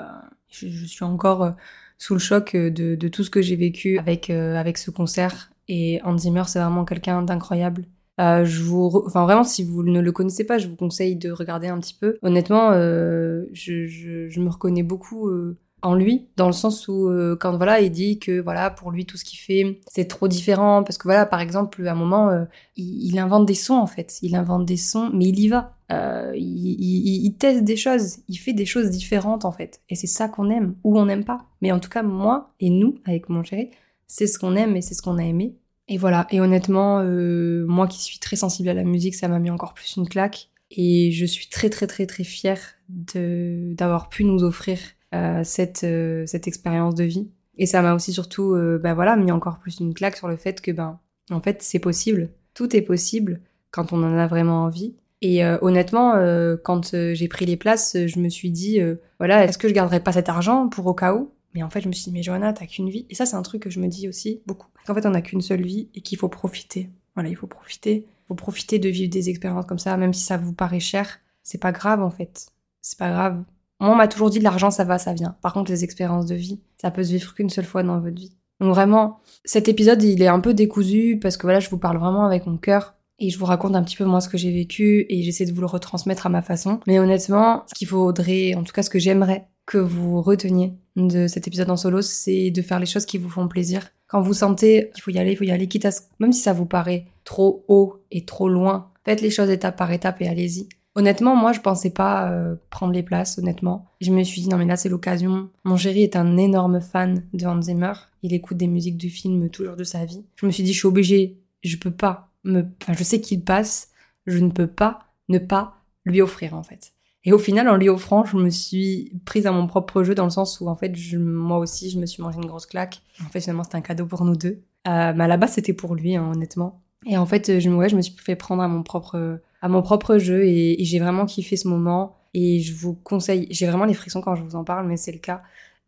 je, 0.50 0.86
suis 0.86 1.04
encore 1.04 1.44
euh, 1.44 1.52
sous 1.98 2.14
le 2.14 2.22
choc 2.22 2.56
de, 2.56 2.96
de 2.96 3.08
tout 3.10 3.26
ce 3.26 3.30
que 3.30 3.42
j'ai 3.42 3.58
vécu 3.58 4.00
avec, 4.00 4.30
euh, 4.30 4.56
avec 4.56 4.78
ce 4.78 4.90
concert. 4.90 5.52
Et 5.68 6.00
Hans 6.06 6.18
Zimmer, 6.18 6.44
c'est 6.48 6.60
vraiment 6.60 6.86
quelqu'un 6.86 7.22
d'incroyable. 7.22 7.84
Euh, 8.22 8.46
je 8.46 8.64
vous, 8.64 9.04
enfin 9.06 9.24
vraiment, 9.24 9.44
si 9.44 9.66
vous 9.66 9.84
ne 9.84 10.00
le 10.00 10.12
connaissez 10.14 10.46
pas, 10.46 10.58
je 10.58 10.70
vous 10.70 10.78
conseille 10.78 11.18
de 11.18 11.32
regarder 11.32 11.68
un 11.68 11.82
petit 11.82 11.98
peu. 12.00 12.18
Honnêtement, 12.22 12.72
euh, 12.72 13.44
je, 13.52 14.40
me 14.40 14.50
reconnais 14.50 14.84
beaucoup 14.84 15.28
euh, 15.28 15.58
en 15.84 15.96
lui, 15.96 16.30
dans 16.38 16.48
le 16.48 16.54
sens 16.54 16.88
où 16.88 17.10
euh, 17.10 17.36
quand 17.36 17.56
voilà, 17.58 17.82
il 17.82 17.92
dit 17.92 18.18
que 18.18 18.40
voilà 18.40 18.70
pour 18.70 18.90
lui 18.90 19.06
tout 19.06 19.18
ce 19.18 19.26
qu'il 19.26 19.38
fait 19.38 19.82
c'est 19.88 20.06
trop 20.06 20.30
différent 20.30 20.82
parce 20.82 20.98
que 20.98 21.04
voilà 21.04 21.26
par 21.26 21.42
exemple 21.42 21.86
à 21.86 21.92
un 21.92 21.96
moment 21.96 22.30
euh, 22.30 22.46
il, 22.78 23.20
invente 23.20 23.46
des 23.46 23.54
sons 23.54 23.76
en 23.76 23.86
fait, 23.86 24.18
il 24.22 24.36
invente 24.36 24.66
des 24.66 24.78
sons 24.78 25.12
mais 25.14 25.26
il 25.26 25.40
y 25.40 25.50
va, 25.50 25.76
euh, 25.94 26.34
il, 26.36 27.36
teste 27.38 27.64
des 27.64 27.76
choses, 27.76 28.18
il 28.28 28.36
fait 28.36 28.54
des 28.54 28.66
choses 28.66 28.90
différentes 28.90 29.46
en 29.46 29.52
fait 29.52 29.82
et 29.90 29.96
c'est 29.96 30.08
ça 30.08 30.28
qu'on 30.28 30.50
aime 30.50 30.76
ou 30.84 30.98
on 30.98 31.06
n'aime 31.06 31.24
pas. 31.24 31.46
Mais 31.62 31.72
en 31.72 31.80
tout 31.80 31.90
cas 31.90 32.04
moi 32.04 32.54
et 32.60 32.70
nous 32.70 32.96
avec 33.06 33.30
mon 33.30 33.44
chéri 33.44 33.70
c'est 34.08 34.28
ce 34.28 34.38
qu'on 34.40 34.56
aime 34.56 34.76
et 34.76 34.82
c'est 34.82 34.94
ce 34.94 35.02
qu'on 35.02 35.18
a 35.18 35.24
aimé 35.24 35.56
et 35.88 35.98
voilà 35.98 36.28
et 36.32 36.40
honnêtement 36.40 37.00
euh, 37.00 37.66
moi 37.68 37.88
qui 37.88 38.02
suis 38.02 38.20
très 38.20 38.36
sensible 38.36 38.70
à 38.70 38.74
la 38.74 38.84
musique 38.84 39.16
ça 39.16 39.28
m'a 39.28 39.40
mis 39.40 39.50
encore 39.50 39.74
plus 39.74 39.96
une 39.98 40.08
claque 40.08 40.50
et 40.72 41.12
je 41.12 41.26
suis 41.26 41.48
très 41.48 41.70
très 41.70 41.88
très 41.88 42.06
très 42.06 42.24
fière 42.24 42.60
d'avoir 42.88 44.10
pu 44.10 44.24
nous 44.24 44.44
offrir 44.44 44.80
euh, 45.14 45.42
cette, 45.44 45.86
cette 46.28 46.48
expérience 46.48 46.96
de 46.96 47.04
vie. 47.04 47.30
Et 47.58 47.68
ça 47.68 47.84
m'a 47.84 47.94
aussi 47.94 48.12
surtout, 48.12 48.58
bah 48.82 48.96
voilà, 48.96 49.16
mis 49.16 49.32
encore 49.32 49.60
plus 49.60 49.80
une 49.80 49.94
claque 49.94 50.18
sur 50.18 50.28
le 50.28 50.38
fait 50.38 50.60
que, 50.60 50.72
ben, 50.72 51.00
en 51.30 51.40
fait, 51.40 51.62
c'est 51.62 51.78
possible. 51.78 52.32
Tout 52.56 52.76
est 52.76 52.82
possible 52.82 53.42
quand 53.74 53.92
on 53.92 54.04
en 54.04 54.18
a 54.18 54.28
vraiment 54.28 54.64
envie. 54.64 54.96
Et 55.24 55.44
euh, 55.46 55.58
honnêtement, 55.62 56.16
euh, 56.16 56.58
quand 56.62 56.94
euh, 56.94 57.14
j'ai 57.14 57.30
pris 57.30 57.46
les 57.46 57.56
places, 57.56 57.96
je 57.96 58.20
me 58.20 58.28
suis 58.28 58.52
dit, 58.52 58.82
voilà, 59.20 59.46
est-ce 59.46 59.58
que 59.58 59.70
je 59.70 59.74
garderais 59.74 60.02
pas 60.02 60.12
cet 60.12 60.28
argent 60.28 60.68
pour 60.68 60.86
au 60.86 60.94
cas 60.94 61.16
où? 61.16 61.32
Mais 61.56 61.64
en 61.64 61.70
fait, 61.70 61.80
je 61.80 61.88
me 61.88 61.94
suis 61.94 62.04
dit, 62.06 62.12
mais 62.12 62.22
Johanna, 62.22 62.52
t'as 62.52 62.66
qu'une 62.66 62.90
vie. 62.90 63.06
Et 63.10 63.16
ça, 63.16 63.26
c'est 63.26 63.38
un 63.38 63.42
truc 63.42 63.64
que 63.64 63.70
je 63.70 63.80
me 63.80 63.88
dis 63.88 64.10
aussi 64.10 64.42
beaucoup. 64.46 64.68
En 64.90 64.94
fait, 64.94 65.06
on 65.06 65.12
n'a 65.12 65.22
qu'une 65.22 65.42
seule 65.42 65.62
vie 65.62 65.88
et 65.96 66.02
qu'il 66.02 66.18
faut 66.18 66.28
profiter. 66.28 66.90
Voilà, 67.16 67.30
il 67.30 67.38
faut 67.38 67.48
profiter. 67.48 68.06
Il 68.06 68.28
faut 68.28 68.36
profiter 68.36 68.80
de 68.80 68.90
vivre 68.90 69.10
des 69.10 69.30
expériences 69.30 69.66
comme 69.66 69.80
ça, 69.80 69.96
même 69.96 70.14
si 70.14 70.26
ça 70.26 70.36
vous 70.36 70.52
paraît 70.52 70.82
cher. 70.82 71.20
C'est 71.42 71.62
pas 71.62 71.72
grave, 71.72 72.02
en 72.02 72.12
fait. 72.12 72.48
C'est 72.82 73.00
pas 73.00 73.10
grave. 73.10 73.44
Moi, 73.80 73.92
on 73.92 73.96
m'a 73.96 74.10
toujours 74.10 74.30
dit 74.30 74.42
l'argent, 74.42 74.72
ça 74.72 74.84
va, 74.84 74.98
ça 74.98 75.14
vient. 75.14 75.38
Par 75.42 75.54
contre, 75.54 75.72
les 75.72 75.86
expériences 75.86 76.26
de 76.26 76.36
vie, 76.36 76.60
ça 76.82 76.92
peut 76.92 77.04
se 77.04 77.12
vivre 77.12 77.34
qu'une 77.34 77.50
seule 77.50 77.66
fois 77.66 77.84
dans 77.84 78.00
votre 78.02 78.16
vie. 78.16 78.36
Donc 78.60 78.74
vraiment, 78.74 79.20
cet 79.46 79.70
épisode, 79.70 80.04
il 80.04 80.22
est 80.22 80.28
un 80.28 80.42
peu 80.42 80.54
décousu 80.54 81.18
parce 81.22 81.38
que 81.38 81.44
voilà, 81.44 81.62
je 81.62 81.70
vous 81.70 81.78
parle 81.78 81.98
vraiment 81.98 82.26
avec 82.26 82.46
mon 82.46 82.58
cœur 82.58 82.96
et 83.20 83.30
je 83.30 83.38
vous 83.38 83.46
raconte 83.46 83.76
un 83.76 83.84
petit 83.84 83.96
peu 83.96 84.06
moi 84.06 84.22
ce 84.22 84.30
que 84.30 84.38
j'ai 84.38 84.52
vécu 84.52 85.06
et 85.10 85.24
j'essaie 85.24 85.46
de 85.46 85.54
vous 85.54 85.62
le 85.62 85.68
retransmettre 85.68 86.26
à 86.26 86.30
ma 86.30 86.42
façon. 86.42 86.80
Mais 86.88 87.00
honnêtement, 87.00 87.64
ce 87.68 87.74
qu'il 87.76 87.88
faudrait, 87.88 88.56
en 88.56 88.64
tout 88.64 88.74
cas 88.74 88.84
ce 88.84 88.90
que 88.90 89.00
j'aimerais 89.00 89.48
que 89.66 89.78
vous 89.78 90.22
reteniez 90.22 90.74
de 90.96 91.28
cet 91.28 91.48
épisode 91.48 91.70
en 91.70 91.78
solo, 91.78 92.02
c'est 92.02 92.52
de 92.52 92.62
faire 92.62 92.80
les 92.80 92.86
choses 92.86 93.06
qui 93.06 93.18
vous 93.18 93.30
font 93.30 93.48
plaisir. 93.48 93.90
Quand 94.08 94.22
vous 94.22 94.34
sentez 94.34 94.92
qu'il 94.94 95.04
faut 95.04 95.12
y 95.12 95.20
aller, 95.20 95.32
il 95.32 95.38
faut 95.38 95.44
y 95.44 95.52
aller, 95.52 95.68
quitte 95.68 95.86
à 95.86 95.92
ce... 95.92 96.02
même 96.20 96.34
si 96.34 96.42
ça 96.42 96.54
vous 96.54 96.66
paraît 96.66 97.06
trop 97.24 97.64
haut 97.68 98.04
et 98.12 98.26
trop 98.26 98.50
loin, 98.50 98.92
faites 99.06 99.22
les 99.22 99.32
choses 99.32 99.50
étape 99.50 99.78
par 99.78 99.92
étape 99.92 100.22
et 100.22 100.28
allez-y. 100.28 100.68
Honnêtement, 100.96 101.36
moi, 101.36 101.54
je 101.54 101.60
pensais 101.60 101.90
pas 101.90 102.30
euh, 102.30 102.56
prendre 102.70 102.94
les 102.94 103.02
places, 103.02 103.40
honnêtement. 103.40 103.88
Je 104.00 104.12
me 104.12 104.24
suis 104.24 104.42
dit, 104.42 104.50
non, 104.50 104.58
mais 104.58 104.66
là, 104.66 104.76
c'est 104.76 104.90
l'occasion. 104.90 105.50
Mon 105.64 105.76
chéri 105.76 106.04
est 106.04 106.16
un 106.16 106.38
énorme 106.38 106.82
fan 106.82 107.24
de 107.34 107.46
Hans 107.48 107.62
Zimmer. 107.62 107.94
Il 108.22 108.34
écoute 108.34 108.58
des 108.58 108.68
musiques 108.68 108.98
du 108.98 109.10
film 109.10 109.50
jour 109.52 109.76
de 109.76 109.84
sa 109.84 110.06
vie. 110.06 110.24
Je 110.36 110.46
me 110.46 110.52
suis 110.52 110.62
dit, 110.62 110.74
je 110.74 110.78
suis 110.78 110.88
obligée, 110.88 111.40
je 111.64 111.78
peux 111.78 111.92
pas 111.92 112.33
je 112.46 113.04
sais 113.04 113.22
qu'il 113.22 113.44
passe, 113.44 113.92
je 114.26 114.40
ne 114.40 114.50
peux 114.50 114.68
pas 114.68 115.00
ne 115.30 115.40
pas 115.40 115.78
lui 116.06 116.22
offrir, 116.22 116.54
en 116.54 116.64
fait. 116.64 116.94
Et 117.26 117.32
au 117.32 117.38
final, 117.38 117.70
en 117.70 117.78
lui 117.78 117.88
offrant, 117.88 118.26
je 118.26 118.36
me 118.36 118.50
suis 118.50 119.22
prise 119.26 119.48
à 119.48 119.52
mon 119.52 119.66
propre 119.68 120.04
jeu 120.04 120.14
dans 120.14 120.26
le 120.26 120.30
sens 120.30 120.60
où, 120.60 120.68
en 120.68 120.76
fait, 120.76 120.94
moi 121.18 121.58
aussi, 121.58 121.90
je 121.90 122.00
me 122.00 122.06
suis 122.06 122.22
mangé 122.22 122.38
une 122.38 122.46
grosse 122.46 122.66
claque. 122.66 123.02
En 123.26 123.30
fait, 123.30 123.40
finalement, 123.40 123.64
c'était 123.64 123.78
un 123.78 123.82
cadeau 123.82 124.06
pour 124.06 124.26
nous 124.26 124.36
deux. 124.36 124.62
Euh, 124.88 125.14
mais 125.16 125.24
à 125.24 125.28
la 125.28 125.38
base, 125.38 125.54
c'était 125.54 125.72
pour 125.72 125.96
lui, 125.96 126.18
hein, 126.18 126.30
honnêtement. 126.34 126.82
Et 127.06 127.18
en 127.18 127.26
fait, 127.26 127.60
je, 127.60 127.70
ouais, 127.70 127.88
je 127.88 127.96
me 127.96 128.02
suis 128.02 128.16
fait 128.18 128.36
prendre 128.36 128.62
à 128.62 128.68
mon 128.68 128.84
propre 128.84 129.40
à 129.64 129.70
mon 129.70 129.82
propre 129.82 130.18
jeu 130.18 130.46
et, 130.46 130.84
j'ai 130.84 131.00
vraiment 131.00 131.26
kiffé 131.26 131.56
ce 131.56 131.70
moment 131.70 132.18
et 132.34 132.60
je 132.60 132.74
vous 132.74 132.94
conseille, 132.94 133.48
j'ai 133.50 133.66
vraiment 133.66 133.86
les 133.86 133.94
frissons 133.94 134.20
quand 134.22 134.36
je 134.36 134.44
vous 134.44 134.56
en 134.56 134.66
parle, 134.66 134.86
mais 134.88 134.98
c'est 134.98 135.14
le 135.14 135.20
cas. 135.20 135.42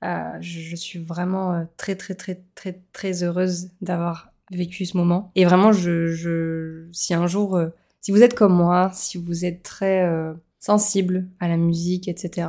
Euh, 0.04 0.32
je, 0.40 0.62
je, 0.62 0.76
suis 0.78 1.00
vraiment 1.00 1.54
euh, 1.54 1.64
très 1.76 1.96
très 1.96 2.16
très 2.16 2.42
très 2.56 2.82
très 2.94 3.24
heureuse 3.24 3.72
d'avoir 3.82 4.32
vécu 4.52 4.86
ce 4.86 4.98
moment 4.98 5.32
et 5.36 5.46
vraiment 5.46 5.72
je, 5.72 6.08
je 6.08 6.88
si 6.92 7.14
un 7.14 7.28
jour 7.28 7.56
euh, 7.56 7.70
si 8.06 8.12
vous 8.12 8.22
êtes 8.22 8.36
comme 8.36 8.54
moi, 8.54 8.92
si 8.94 9.18
vous 9.18 9.46
êtes 9.46 9.64
très 9.64 10.04
euh, 10.04 10.34
sensible 10.60 11.28
à 11.40 11.48
la 11.48 11.58
musique, 11.58 12.08
etc. 12.08 12.48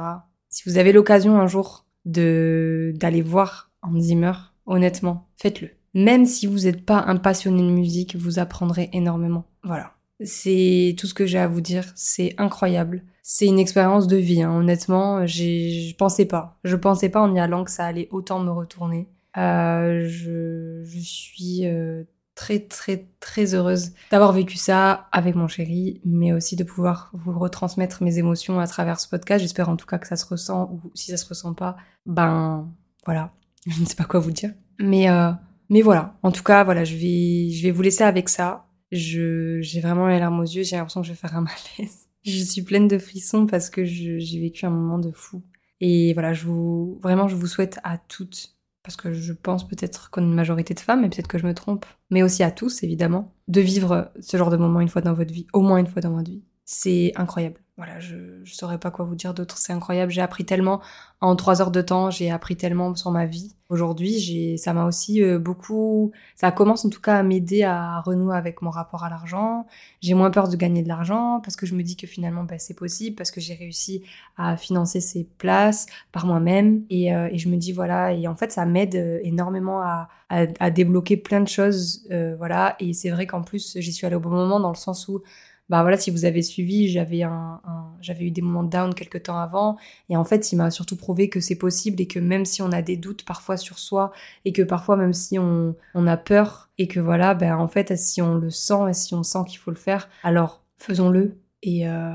Si 0.50 0.68
vous 0.68 0.76
avez 0.76 0.92
l'occasion 0.92 1.38
un 1.40 1.46
jour 1.46 1.86
de 2.04 2.92
d'aller 2.96 3.22
voir 3.22 3.70
Hans 3.80 3.98
Zimmer, 3.98 4.32
honnêtement, 4.66 5.28
faites-le. 5.38 5.70
Même 5.94 6.26
si 6.26 6.46
vous 6.46 6.60
n'êtes 6.60 6.84
pas 6.84 7.04
un 7.06 7.16
passionné 7.16 7.62
de 7.62 7.70
musique, 7.70 8.16
vous 8.16 8.38
apprendrez 8.38 8.90
énormément. 8.92 9.46
Voilà. 9.64 9.92
C'est 10.22 10.94
tout 10.98 11.06
ce 11.06 11.14
que 11.14 11.24
j'ai 11.24 11.38
à 11.38 11.48
vous 11.48 11.62
dire. 11.62 11.90
C'est 11.94 12.34
incroyable. 12.36 13.02
C'est 13.22 13.46
une 13.46 13.58
expérience 13.58 14.06
de 14.06 14.18
vie. 14.18 14.42
Hein. 14.42 14.52
Honnêtement, 14.52 15.26
je 15.26 15.94
pensais 15.96 16.26
pas. 16.26 16.58
Je 16.64 16.76
pensais 16.76 17.08
pas 17.08 17.22
en 17.22 17.34
y 17.34 17.40
allant 17.40 17.64
que 17.64 17.70
ça 17.70 17.86
allait 17.86 18.08
autant 18.10 18.40
me 18.40 18.50
retourner. 18.50 19.08
Euh, 19.36 20.06
je, 20.08 20.82
je, 20.84 20.98
suis 20.98 21.66
euh, 21.66 22.04
très 22.34 22.60
très 22.60 23.08
très 23.20 23.54
heureuse 23.54 23.92
d'avoir 24.10 24.32
vécu 24.32 24.56
ça 24.56 25.08
avec 25.12 25.34
mon 25.34 25.48
chéri, 25.48 26.00
mais 26.04 26.32
aussi 26.32 26.56
de 26.56 26.64
pouvoir 26.64 27.10
vous 27.12 27.38
retransmettre 27.38 28.02
mes 28.02 28.18
émotions 28.18 28.58
à 28.60 28.66
travers 28.66 28.98
ce 29.00 29.08
podcast. 29.08 29.42
J'espère 29.42 29.68
en 29.68 29.76
tout 29.76 29.86
cas 29.86 29.98
que 29.98 30.06
ça 30.06 30.16
se 30.16 30.26
ressent 30.26 30.70
ou 30.72 30.90
si 30.94 31.10
ça 31.10 31.16
se 31.16 31.28
ressent 31.28 31.54
pas, 31.54 31.76
ben 32.06 32.70
voilà, 33.04 33.32
je 33.66 33.80
ne 33.80 33.86
sais 33.86 33.96
pas 33.96 34.04
quoi 34.04 34.20
vous 34.20 34.32
dire. 34.32 34.52
Mais 34.78 35.10
euh, 35.10 35.32
mais 35.68 35.82
voilà, 35.82 36.16
en 36.22 36.32
tout 36.32 36.44
cas 36.44 36.64
voilà, 36.64 36.84
je 36.84 36.96
vais 36.96 37.50
je 37.50 37.62
vais 37.62 37.72
vous 37.72 37.82
laisser 37.82 38.04
avec 38.04 38.28
ça 38.28 38.66
je 38.92 39.60
j'ai 39.60 39.80
vraiment 39.80 40.06
les 40.06 40.18
larmes 40.18 40.40
aux 40.40 40.44
yeux, 40.44 40.62
j'ai 40.62 40.76
l'impression 40.76 41.00
que 41.00 41.06
je 41.06 41.12
vais 41.12 41.18
faire 41.18 41.36
un 41.36 41.40
malaise. 41.78 42.08
Je 42.24 42.42
suis 42.42 42.62
pleine 42.62 42.88
de 42.88 42.98
frissons 42.98 43.46
parce 43.46 43.70
que 43.70 43.84
j'ai 43.84 44.40
vécu 44.40 44.66
un 44.66 44.70
moment 44.70 44.98
de 44.98 45.12
fou. 45.12 45.42
Et 45.80 46.12
voilà, 46.14 46.32
je 46.32 46.46
vous 46.46 46.98
vraiment 47.02 47.28
je 47.28 47.36
vous 47.36 47.46
souhaite 47.46 47.78
à 47.84 47.98
toutes 47.98 48.55
parce 48.86 48.96
que 48.96 49.12
je 49.12 49.32
pense 49.32 49.66
peut-être 49.66 50.10
qu'on 50.10 50.22
est 50.22 50.26
une 50.26 50.34
majorité 50.34 50.72
de 50.72 50.78
femmes, 50.78 51.04
et 51.04 51.08
peut-être 51.08 51.26
que 51.26 51.38
je 51.38 51.46
me 51.46 51.54
trompe, 51.54 51.84
mais 52.10 52.22
aussi 52.22 52.44
à 52.44 52.52
tous 52.52 52.84
évidemment, 52.84 53.34
de 53.48 53.60
vivre 53.60 54.12
ce 54.20 54.36
genre 54.36 54.48
de 54.48 54.56
moment 54.56 54.80
une 54.80 54.88
fois 54.88 55.02
dans 55.02 55.12
votre 55.12 55.32
vie, 55.32 55.48
au 55.52 55.60
moins 55.60 55.78
une 55.78 55.88
fois 55.88 56.00
dans 56.00 56.12
votre 56.12 56.30
vie. 56.30 56.44
C'est 56.68 57.12
incroyable. 57.14 57.60
voilà, 57.76 58.00
je, 58.00 58.16
je 58.42 58.54
saurais 58.54 58.78
pas 58.78 58.90
quoi 58.90 59.04
vous 59.04 59.14
dire 59.14 59.34
d'autre. 59.34 59.56
C'est 59.56 59.72
incroyable. 59.72 60.10
J'ai 60.10 60.20
appris 60.20 60.44
tellement 60.44 60.80
en 61.20 61.36
trois 61.36 61.62
heures 61.62 61.70
de 61.70 61.80
temps. 61.80 62.10
J'ai 62.10 62.28
appris 62.32 62.56
tellement 62.56 62.92
sur 62.96 63.12
ma 63.12 63.24
vie. 63.24 63.54
Aujourd'hui, 63.68 64.18
j'ai, 64.18 64.56
ça 64.56 64.72
m'a 64.72 64.84
aussi 64.84 65.22
euh, 65.22 65.38
beaucoup, 65.38 66.10
ça 66.34 66.50
commence 66.50 66.84
en 66.84 66.88
tout 66.90 67.00
cas 67.00 67.18
à 67.18 67.22
m'aider 67.22 67.62
à 67.62 68.00
renouer 68.00 68.36
avec 68.36 68.62
mon 68.62 68.70
rapport 68.70 69.04
à 69.04 69.10
l'argent. 69.10 69.66
J'ai 70.00 70.14
moins 70.14 70.32
peur 70.32 70.48
de 70.48 70.56
gagner 70.56 70.82
de 70.82 70.88
l'argent 70.88 71.40
parce 71.40 71.54
que 71.54 71.66
je 71.66 71.76
me 71.76 71.82
dis 71.84 71.96
que 71.96 72.08
finalement, 72.08 72.42
ben, 72.42 72.58
c'est 72.58 72.74
possible 72.74 73.14
parce 73.14 73.30
que 73.30 73.40
j'ai 73.40 73.54
réussi 73.54 74.02
à 74.36 74.56
financer 74.56 75.00
ces 75.00 75.24
places 75.38 75.86
par 76.10 76.26
moi-même 76.26 76.84
et, 76.90 77.14
euh, 77.14 77.28
et, 77.30 77.38
je 77.38 77.48
me 77.48 77.56
dis 77.56 77.72
voilà. 77.72 78.12
Et 78.12 78.26
en 78.26 78.34
fait, 78.34 78.50
ça 78.50 78.66
m'aide 78.66 78.96
euh, 78.96 79.20
énormément 79.22 79.82
à, 79.82 80.08
à, 80.30 80.46
à, 80.58 80.70
débloquer 80.70 81.16
plein 81.16 81.40
de 81.40 81.48
choses, 81.48 82.06
euh, 82.10 82.34
voilà. 82.36 82.74
Et 82.80 82.92
c'est 82.92 83.10
vrai 83.10 83.26
qu'en 83.28 83.42
plus, 83.42 83.76
j'y 83.78 83.92
suis 83.92 84.06
allée 84.06 84.16
au 84.16 84.20
bon 84.20 84.30
moment 84.30 84.58
dans 84.58 84.70
le 84.70 84.76
sens 84.76 85.06
où 85.08 85.22
bah 85.68 85.82
voilà, 85.82 85.96
si 85.96 86.10
vous 86.10 86.24
avez 86.24 86.42
suivi, 86.42 86.88
j'avais 86.88 87.22
un, 87.22 87.60
j'avais 88.00 88.24
eu 88.26 88.30
des 88.30 88.42
moments 88.42 88.62
down 88.62 88.94
quelques 88.94 89.24
temps 89.24 89.38
avant, 89.38 89.76
et 90.08 90.16
en 90.16 90.24
fait, 90.24 90.52
il 90.52 90.56
m'a 90.56 90.70
surtout 90.70 90.96
prouvé 90.96 91.28
que 91.28 91.40
c'est 91.40 91.56
possible 91.56 92.00
et 92.00 92.06
que 92.06 92.18
même 92.18 92.44
si 92.44 92.62
on 92.62 92.70
a 92.72 92.82
des 92.82 92.96
doutes 92.96 93.24
parfois 93.24 93.56
sur 93.56 93.78
soi 93.78 94.12
et 94.44 94.52
que 94.52 94.62
parfois 94.62 94.96
même 94.96 95.12
si 95.12 95.38
on, 95.38 95.74
on 95.94 96.06
a 96.06 96.16
peur 96.16 96.70
et 96.78 96.86
que 96.86 97.00
voilà, 97.00 97.34
ben 97.34 97.56
en 97.56 97.68
fait, 97.68 97.96
si 97.96 98.22
on 98.22 98.34
le 98.34 98.50
sent 98.50 98.90
et 98.90 98.92
si 98.92 99.14
on 99.14 99.22
sent 99.22 99.40
qu'il 99.48 99.58
faut 99.58 99.70
le 99.70 99.76
faire, 99.76 100.08
alors 100.22 100.62
faisons-le 100.78 101.38
et, 101.62 101.88
euh, 101.88 102.14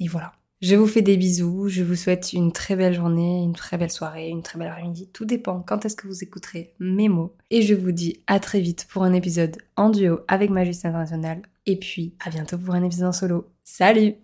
et 0.00 0.08
voilà. 0.08 0.32
Je 0.62 0.74
vous 0.74 0.86
fais 0.86 1.02
des 1.02 1.18
bisous, 1.18 1.68
je 1.68 1.82
vous 1.82 1.96
souhaite 1.96 2.32
une 2.32 2.50
très 2.50 2.76
belle 2.76 2.94
journée, 2.94 3.42
une 3.42 3.52
très 3.52 3.76
belle 3.76 3.90
soirée, 3.90 4.30
une 4.30 4.42
très 4.42 4.58
belle 4.58 4.68
après-midi, 4.68 5.10
tout 5.12 5.26
dépend 5.26 5.60
quand 5.60 5.84
est-ce 5.84 5.96
que 5.96 6.06
vous 6.06 6.24
écouterez 6.24 6.74
mes 6.80 7.10
mots. 7.10 7.36
Et 7.50 7.60
je 7.60 7.74
vous 7.74 7.92
dis 7.92 8.22
à 8.26 8.40
très 8.40 8.60
vite 8.60 8.86
pour 8.88 9.02
un 9.02 9.12
épisode 9.12 9.58
en 9.76 9.90
duo 9.90 10.20
avec 10.28 10.48
ma 10.48 10.62
International. 10.62 11.42
Et 11.66 11.76
puis, 11.78 12.14
à 12.24 12.30
bientôt 12.30 12.58
pour 12.58 12.74
un 12.74 12.82
épisode 12.82 13.08
en 13.08 13.12
solo. 13.12 13.52
Salut 13.64 14.14